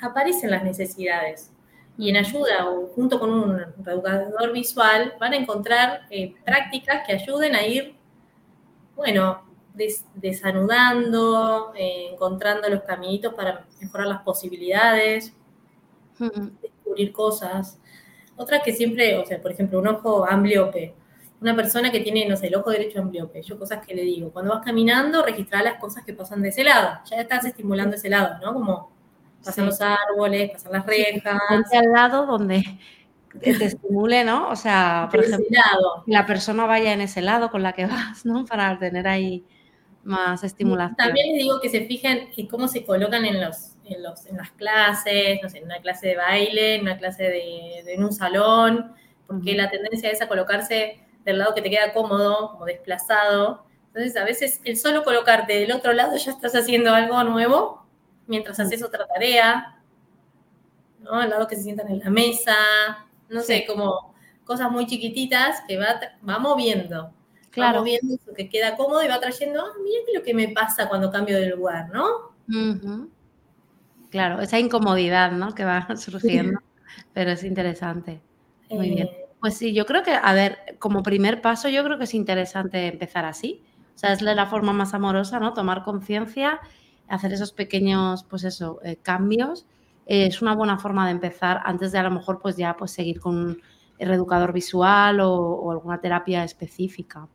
[0.00, 1.51] aparecen las necesidades.
[1.98, 7.12] Y en ayuda o junto con un educador visual van a encontrar eh, prácticas que
[7.12, 7.94] ayuden a ir,
[8.96, 9.42] bueno,
[10.14, 15.34] desanudando, eh, encontrando los caminitos para mejorar las posibilidades,
[16.60, 17.78] descubrir cosas.
[18.36, 20.94] Otra que siempre, o sea, por ejemplo, un ojo ambliope.
[21.40, 23.42] Una persona que tiene, no sé, el ojo derecho ambliope.
[23.42, 26.62] Yo cosas que le digo, cuando vas caminando, registrar las cosas que pasan de ese
[26.62, 27.00] lado.
[27.10, 28.52] Ya estás estimulando ese lado, ¿no?
[28.52, 28.90] Como
[29.44, 31.32] pasan los árboles, pasan las rejas.
[31.70, 32.64] Sí, al lado donde
[33.40, 34.48] te estimule, ¿no?
[34.50, 35.46] O sea, por ejemplo,
[36.06, 38.44] la persona vaya en ese lado con la que vas, ¿no?
[38.44, 39.44] Para tener ahí
[40.04, 40.96] más estimulación.
[40.96, 44.36] También les digo que se fijen en cómo se colocan en los en, los, en
[44.36, 48.12] las clases, no sé, en una clase de baile, en una clase de, en un
[48.12, 48.94] salón,
[49.26, 53.64] porque la tendencia es a colocarse del lado que te queda cómodo, como desplazado.
[53.88, 57.81] Entonces, a veces el solo colocarte del otro lado ya estás haciendo algo nuevo
[58.32, 59.78] mientras haces otra tarea,
[61.00, 61.16] ¿no?
[61.16, 62.56] Al lado que se sientan en la mesa,
[63.28, 64.14] no sé, como
[64.44, 67.12] cosas muy chiquititas que va, va moviendo.
[67.50, 67.74] Claro.
[67.74, 70.88] Va moviendo eso que queda cómodo y va trayendo, ah, mira lo que me pasa
[70.88, 72.32] cuando cambio de lugar, ¿no?
[74.08, 75.54] Claro, esa incomodidad, ¿no?
[75.54, 76.58] Que va surgiendo,
[77.12, 78.22] pero es interesante.
[78.70, 79.08] Muy bien.
[79.08, 79.26] Eh.
[79.42, 82.86] Pues sí, yo creo que, a ver, como primer paso, yo creo que es interesante
[82.86, 83.62] empezar así.
[83.94, 85.52] O sea, es la forma más amorosa, ¿no?
[85.52, 86.60] Tomar conciencia,
[87.14, 89.66] hacer esos pequeños, pues eso, eh, cambios.
[90.06, 92.90] Eh, es una buena forma de empezar antes de a lo mejor, pues ya, pues
[92.90, 93.62] seguir con un
[93.98, 97.28] reeducador visual o, alguna terapia específica.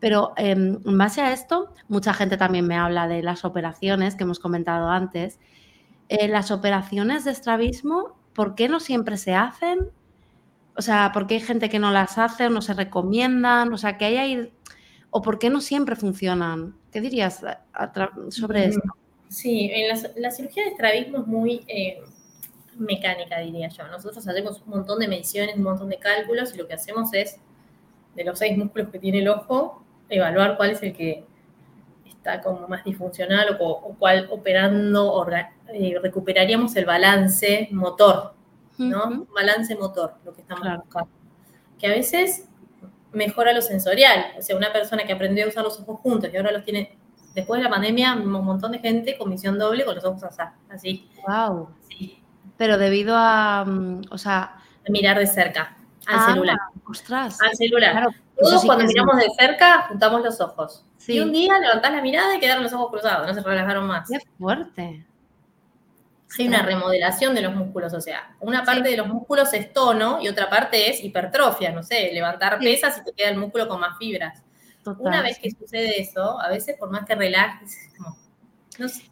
[0.00, 4.24] Pero em, en base a esto, mucha gente también me habla de las operaciones que
[4.24, 5.38] hemos comentado antes
[6.08, 9.90] eh, las operaciones de estrabismo, ¿por qué no siempre se hacen?
[10.76, 13.72] O sea, ¿por qué hay gente que no las hace o no se recomiendan?
[13.72, 14.52] O sea, que hay ahí...
[15.10, 16.74] ¿O por qué no siempre funcionan?
[16.90, 17.40] ¿Qué dirías
[18.30, 18.96] sobre mm, esto?
[19.34, 19.88] Sí, en
[20.22, 22.00] la, cirugía de estrabismo es muy eh,
[22.76, 23.84] mecánica, diría yo.
[23.88, 27.40] Nosotros hacemos un montón de mediciones, un montón de cálculos y lo que hacemos es,
[28.14, 31.24] de los seis músculos que tiene el ojo, evaluar cuál es el que
[32.06, 35.26] está como más disfuncional o, cuál operando
[35.72, 38.34] eh, recuperaríamos el balance motor,
[38.78, 39.26] ¿no?
[39.34, 41.10] Balance motor, lo que estamos buscando.
[41.76, 42.48] Que a veces
[43.12, 44.26] mejora lo sensorial.
[44.38, 46.96] O sea, una persona que aprendió a usar los ojos juntos y ahora los tiene,
[47.34, 50.24] después de la pandemia, un montón de gente con visión doble con los ojos
[50.70, 51.08] así.
[51.26, 51.68] Wow.
[52.56, 54.58] Pero debido a, mm, o sea...
[54.88, 55.76] mirar de cerca
[56.06, 56.58] al ah, celular.
[56.86, 57.38] Ostras.
[57.40, 58.08] Al celular.
[58.38, 60.84] Todos cuando miramos de cerca, juntamos los ojos.
[61.06, 64.08] Y un día levantás la mirada y quedaron los ojos cruzados, no se relajaron más.
[64.08, 65.04] Qué fuerte.
[66.38, 70.18] Hay una remodelación de los músculos, o sea, una parte de los músculos es tono
[70.20, 73.78] y otra parte es hipertrofia, no sé, levantar pesas y te queda el músculo con
[73.78, 74.42] más fibras.
[74.98, 78.16] Una vez que sucede eso, a veces por más que relajes, como,
[78.78, 79.04] no sé,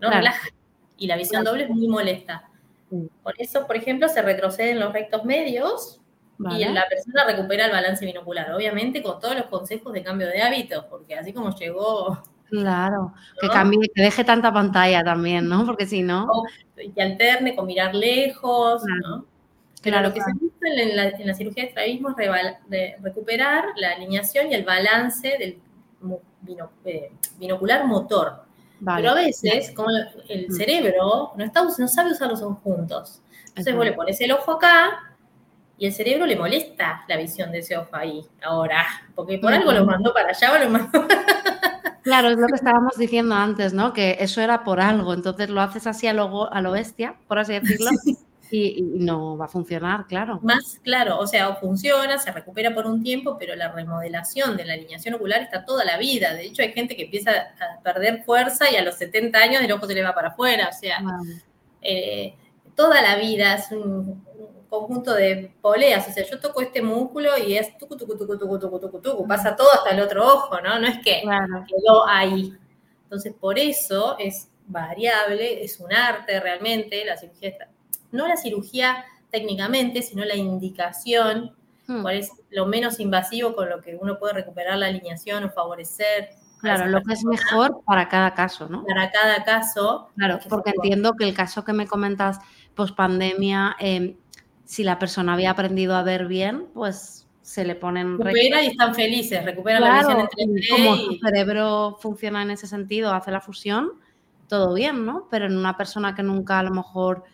[0.00, 0.48] no relaja.
[0.96, 2.48] Y la visión doble es muy molesta.
[3.22, 6.00] Por eso, por ejemplo, se retroceden los rectos medios
[6.38, 10.42] y la persona recupera el balance binocular, obviamente con todos los consejos de cambio de
[10.42, 12.22] hábitos, porque así como llegó...
[12.48, 15.64] Claro, que cambie, que deje tanta pantalla también, ¿no?
[15.64, 16.28] Porque si no...
[16.76, 19.26] que alterne con mirar lejos, ¿no?
[19.84, 24.54] Pero lo que se busca en la, cirugía de estrabismo es recuperar la alineación y
[24.54, 25.58] el balance del
[26.84, 28.44] eh, binocular motor.
[28.84, 29.90] Pero a veces, como
[30.28, 30.52] el mm.
[30.52, 33.22] cerebro no, está, no sabe usar los ojos juntos.
[33.48, 35.14] Entonces vos le pones el ojo acá
[35.78, 39.72] y el cerebro le molesta la visión de ese ojo ahí, ahora, porque por algo
[39.72, 41.06] lo mandó para allá o lo mandó
[42.02, 43.94] Claro, es lo que estábamos diciendo antes, ¿no?
[43.94, 47.38] Que eso era por algo, entonces lo haces así a lo, a lo bestia, por
[47.38, 47.90] así decirlo,
[48.50, 50.40] y, no va a funcionar, claro.
[50.42, 54.74] Más claro, o sea, funciona, se recupera por un tiempo, pero la remodelación de la
[54.74, 56.34] alineación ocular está toda la vida.
[56.34, 59.72] De hecho, hay gente que empieza a perder fuerza y a los 70 años el
[59.72, 61.02] ojo se le va para afuera, o sea,
[61.82, 62.34] eh,
[62.74, 64.24] toda la vida es un,
[64.74, 68.58] conjunto de poleas, o sea, yo toco este músculo y es tucu, tucu, tucu, tucu,
[68.58, 70.80] tucu, tucu, tucu, pasa todo hasta el otro ojo, ¿no?
[70.80, 72.52] No es que quedó ahí.
[73.04, 77.68] Entonces, por eso es variable, es un arte realmente, la cirugía,
[78.14, 81.52] no la cirugía técnicamente, sino la indicación,
[81.86, 82.02] hmm.
[82.02, 86.30] cuál es lo menos invasivo con lo que uno puede recuperar la alineación o favorecer.
[86.60, 88.84] Claro, lo que es mejor para cada caso, ¿no?
[88.84, 90.08] Para cada caso.
[90.16, 92.38] Claro, porque entiendo que el caso que me comentas
[92.74, 94.16] post pandemia, eh,
[94.64, 98.18] si la persona había aprendido a ver bien, pues se le ponen...
[98.18, 103.12] Recupera y están felices, recupera la visión entre Como su cerebro funciona en ese sentido,
[103.12, 103.90] hace la fusión,
[104.48, 105.28] todo bien, ¿no?
[105.30, 107.24] Pero en una persona que nunca a lo mejor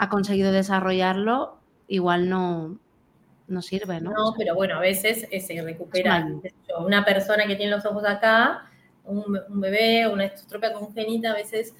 [0.00, 2.78] ha conseguido desarrollarlo, igual no,
[3.48, 4.12] no sirve, ¿no?
[4.12, 6.26] No, pero bueno, a veces se recupera.
[6.78, 8.70] Una persona que tiene los ojos acá,
[9.04, 11.74] un, un bebé, una estropia congénita, a veces,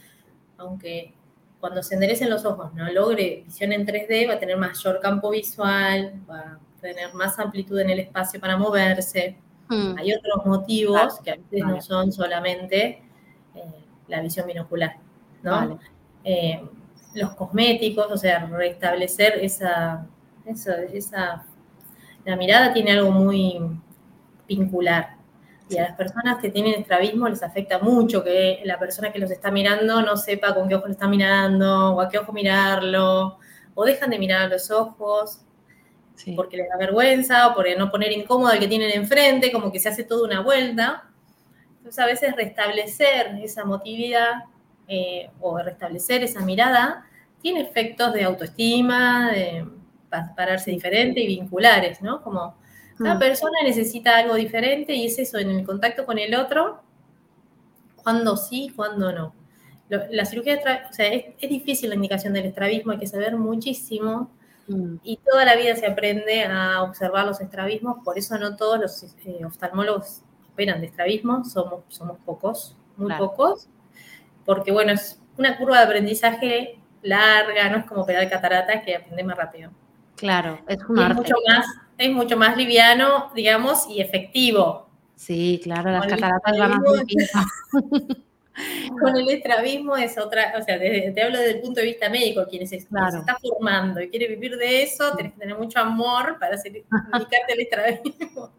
[0.59, 1.15] aunque
[1.61, 5.31] cuando se enderecen los ojos no logre visión en 3D, va a tener mayor campo
[5.31, 9.39] visual, va a tener más amplitud en el espacio para moverse.
[9.67, 9.95] Hmm.
[9.97, 13.03] Hay otros motivos que a veces no son solamente
[13.55, 14.97] eh, la visión binocular,
[15.43, 15.81] ¿no?
[16.23, 16.61] Eh,
[17.15, 20.07] los cosméticos, o sea, restablecer esa,
[20.45, 21.45] esa, esa,
[22.25, 23.61] la mirada tiene algo muy
[24.47, 25.17] vincular.
[25.69, 29.31] Y a las personas que tienen estrabismo les afecta mucho que la persona que los
[29.31, 33.39] está mirando no sepa con qué ojo le está mirando o a qué ojo mirarlo,
[33.75, 35.43] o dejan de mirar a los ojos
[36.37, 39.79] porque les da vergüenza o por no poner incómodo al que tienen enfrente, como que
[39.79, 41.05] se hace toda una vuelta.
[41.79, 44.45] Entonces a veces restablecer esa motividad
[44.93, 47.07] eh, o restablecer esa mirada
[47.41, 49.65] tiene efectos de autoestima, de
[50.37, 52.21] pararse diferente y vinculares, ¿no?
[52.23, 52.57] Como
[52.99, 53.19] cada mm.
[53.21, 56.83] persona necesita algo diferente y es eso, en el contacto con el otro,
[58.03, 59.35] cuando sí, cuando no.
[59.89, 60.61] La cirugía,
[60.91, 64.33] o sea, es, difícil la indicación del estrabismo, hay que saber muchísimo
[64.67, 64.97] mm.
[65.05, 69.05] y toda la vida se aprende a observar los estrabismos, por eso no todos los
[69.25, 70.23] eh, oftalmólogos
[70.53, 73.69] operan de estrabismo, somos, somos pocos, muy pocos,
[74.51, 79.23] porque bueno, es una curva de aprendizaje larga, no es como operar cataratas que aprende
[79.23, 79.71] más rápido.
[80.17, 81.15] Claro, es un arte.
[81.15, 84.89] mucho más es mucho más liviano, digamos, y efectivo.
[85.15, 86.81] Sí, claro, las cataratas van a
[89.01, 92.45] Con el estrabismo es otra, o sea, te hablo desde el punto de vista médico,
[92.51, 96.57] quien se, está formando y quiere vivir de eso, tienes que tener mucho amor para
[96.65, 98.51] dedicarte al estrabismo.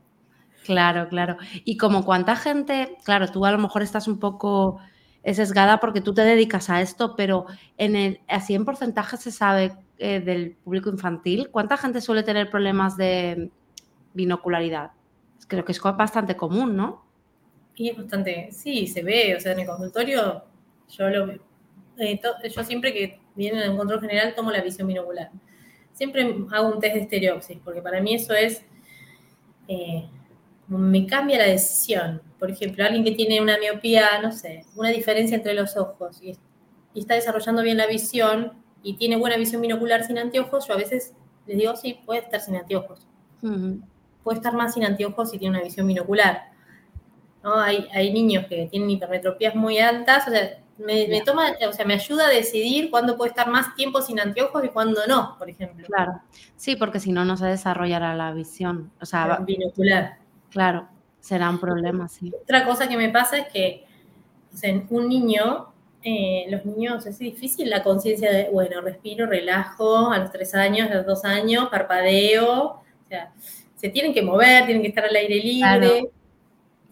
[0.64, 1.36] Claro, claro.
[1.66, 4.80] Y como cuánta gente, claro, tú a lo mejor estás un poco
[5.24, 7.46] sesgada porque tú te dedicas a esto, pero
[7.78, 12.50] en el, así en porcentaje se sabe eh, del público infantil, ¿cuánta gente suele tener
[12.50, 13.52] problemas de
[14.14, 14.92] binocularidad?
[15.48, 17.06] Creo que es bastante común, ¿no?
[17.76, 20.44] Y es bastante, sí, se ve, o sea, en el consultorio
[20.90, 21.34] yo lo
[21.98, 22.20] eh,
[22.56, 25.30] yo siempre que viene en un control general tomo la visión binocular.
[25.94, 28.66] Siempre hago un test de estereopsis, porque para mí eso es,
[29.68, 30.10] eh,
[30.78, 32.22] me cambia la decisión.
[32.40, 36.38] Por ejemplo, alguien que tiene una miopía, no sé, una diferencia entre los ojos y
[36.96, 41.14] está desarrollando bien la visión, y tiene buena visión binocular sin anteojos, yo a veces
[41.46, 43.08] les digo, sí, puede estar sin anteojos.
[44.24, 46.52] Puede estar más sin anteojos si tiene una visión binocular.
[47.44, 47.60] ¿no?
[47.60, 51.94] Hay, hay niños que tienen hipermetropías muy altas, o sea, me, toma, o sea, me
[51.94, 55.86] ayuda a decidir cuándo puede estar más tiempo sin anteojos y cuándo no, por ejemplo.
[55.86, 56.22] Claro,
[56.56, 60.21] sí, porque si no, no se desarrollará la visión, o sea, binocular.
[60.52, 60.88] Claro,
[61.20, 62.32] será un problema, sí.
[62.44, 63.86] Otra cosa que me pasa es que
[64.54, 65.72] o un niño
[66.04, 70.90] eh, los niños es difícil la conciencia de, bueno, respiro, relajo a los tres años,
[70.90, 73.32] a los dos años, parpadeo, o sea,
[73.76, 76.10] se tienen que mover, tienen que estar al aire libre.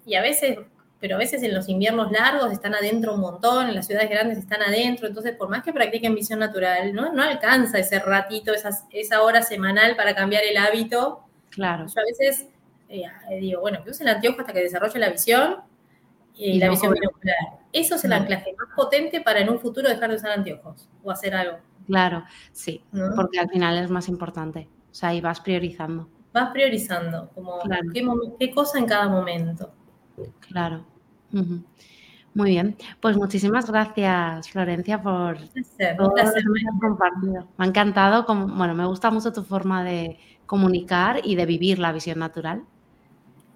[0.05, 0.59] Y a veces,
[0.99, 4.37] pero a veces en los inviernos largos están adentro un montón, en las ciudades grandes
[4.37, 9.21] están adentro, entonces por más que practiquen visión natural, no, no alcanza ese ratito, esa
[9.23, 11.21] hora semanal para cambiar el hábito.
[11.49, 11.87] Claro.
[11.87, 12.47] Yo a veces
[12.89, 15.57] eh, digo, bueno, que usen el anteojo hasta que desarrolle la visión
[16.35, 20.09] y, la visión binocular eso es el anclaje más potente para en un futuro dejar
[20.09, 21.57] de usar anteojos o hacer algo.
[21.85, 22.83] Claro, sí,
[23.15, 24.67] porque al final es más importante.
[24.91, 26.09] O sea, y vas priorizando.
[26.33, 27.59] Vas priorizando, como
[28.39, 29.71] qué, cosa en cada momento.
[30.47, 30.85] Claro.
[32.33, 36.33] Muy bien, pues muchísimas gracias Florencia por todo lo que has
[36.79, 37.47] compartido.
[37.57, 41.79] Me ha encantado, como, bueno, me gusta mucho tu forma de comunicar y de vivir
[41.79, 42.63] la visión natural.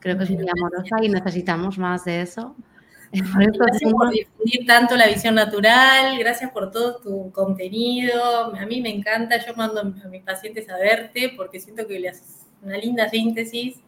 [0.04, 2.58] Creo que es muy amorosa y necesitamos más de eso.
[3.14, 8.54] Gracias por difundir tanto la visión natural, gracias por todo tu contenido.
[8.54, 12.10] A mí me encanta, yo mando a mis pacientes a verte porque siento que le
[12.10, 13.80] haces una linda síntesis,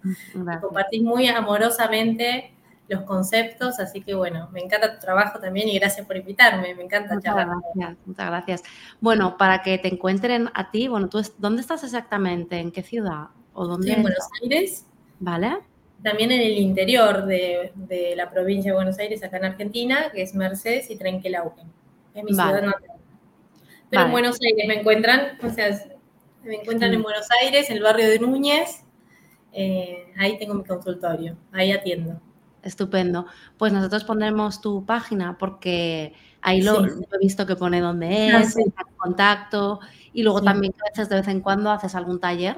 [0.62, 2.54] compartís muy amorosamente
[2.88, 6.84] los conceptos, así que bueno, me encanta tu trabajo también y gracias por invitarme, me
[6.84, 8.64] encanta muchas Gracias, muchas gracias.
[9.02, 12.60] Bueno, para que te encuentren a ti, bueno, ¿tú dónde estás exactamente?
[12.60, 13.30] ¿En qué ciudad?
[13.54, 14.86] ¿O dónde en Buenos Aires.
[15.20, 15.75] Vale.
[16.04, 20.36] También en el interior de, la provincia de Buenos Aires, acá en Argentina, que es
[20.36, 21.68] Mercedes y Trenquelauquen.
[22.14, 22.92] Es mi ciudad natal.
[23.90, 25.70] Pero en Buenos Aires me encuentran, o sea,
[26.44, 28.84] me encuentran en Buenos Aires, en el barrio de Núñez.
[29.52, 32.20] Eh, ahí tengo mi consultorio, ahí atiendo.
[32.62, 33.26] Estupendo.
[33.58, 38.56] Pues nosotros pondremos tu página porque ahí lo, he visto que pone dónde ah, es,
[38.98, 39.80] contacto
[40.14, 42.58] y luego también a veces de vez en cuando haces algún taller.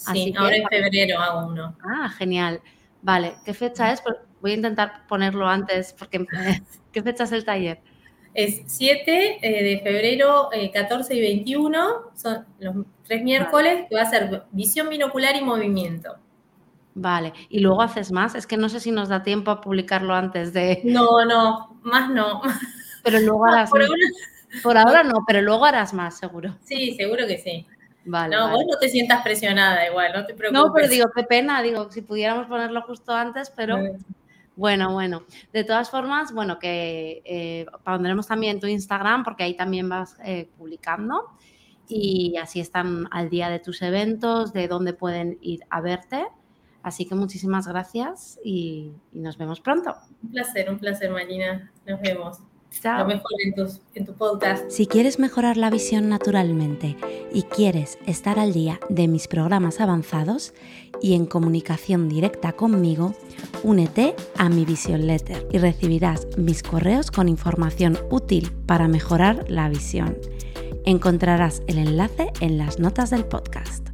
[0.00, 1.76] Sí, ahora en febrero hago uno.
[1.84, 2.60] Ah, genial.
[3.02, 4.00] Vale, ¿qué fecha es?
[4.00, 6.26] Pues voy a intentar ponerlo antes porque
[6.92, 7.80] ¿qué fecha es el taller?
[8.32, 14.02] Es 7 eh, de febrero, 14 eh, y 21, son los tres miércoles, que va
[14.02, 16.16] a ser visión binocular y movimiento.
[16.94, 18.34] Vale, y luego haces más.
[18.34, 20.80] Es que no sé si nos da tiempo a publicarlo antes de.
[20.84, 22.40] No, no, más no.
[23.02, 23.82] Pero luego harás por,
[24.62, 26.56] por ahora no, pero luego harás más, seguro.
[26.62, 27.66] Sí, seguro que sí.
[28.10, 28.34] Vale.
[28.34, 30.60] No, vos no te sientas presionada igual, no te preocupes.
[30.60, 33.78] No, pero digo, qué pena, digo, si pudiéramos ponerlo justo antes, pero.
[34.56, 35.24] Bueno, bueno.
[35.52, 40.48] De todas formas, bueno, que eh, pondremos también tu Instagram porque ahí también vas eh,
[40.58, 41.30] publicando
[41.88, 46.26] y así están al día de tus eventos, de dónde pueden ir a verte.
[46.82, 49.94] Así que muchísimas gracias y, nos vemos pronto.
[50.22, 51.70] Un placer, un placer, Marina.
[51.86, 52.40] Nos vemos.
[52.70, 53.00] Chao.
[53.00, 53.54] Lo mejor en,
[53.94, 54.70] en tu podcast.
[54.70, 56.96] Si quieres mejorar la visión naturalmente
[57.32, 60.54] y quieres estar al día de mis programas avanzados
[61.02, 63.14] y en comunicación directa conmigo,
[63.62, 69.68] únete a mi Vision Letter y recibirás mis correos con información útil para mejorar la
[69.68, 70.16] visión.
[70.84, 73.89] Encontrarás el enlace en las notas del podcast.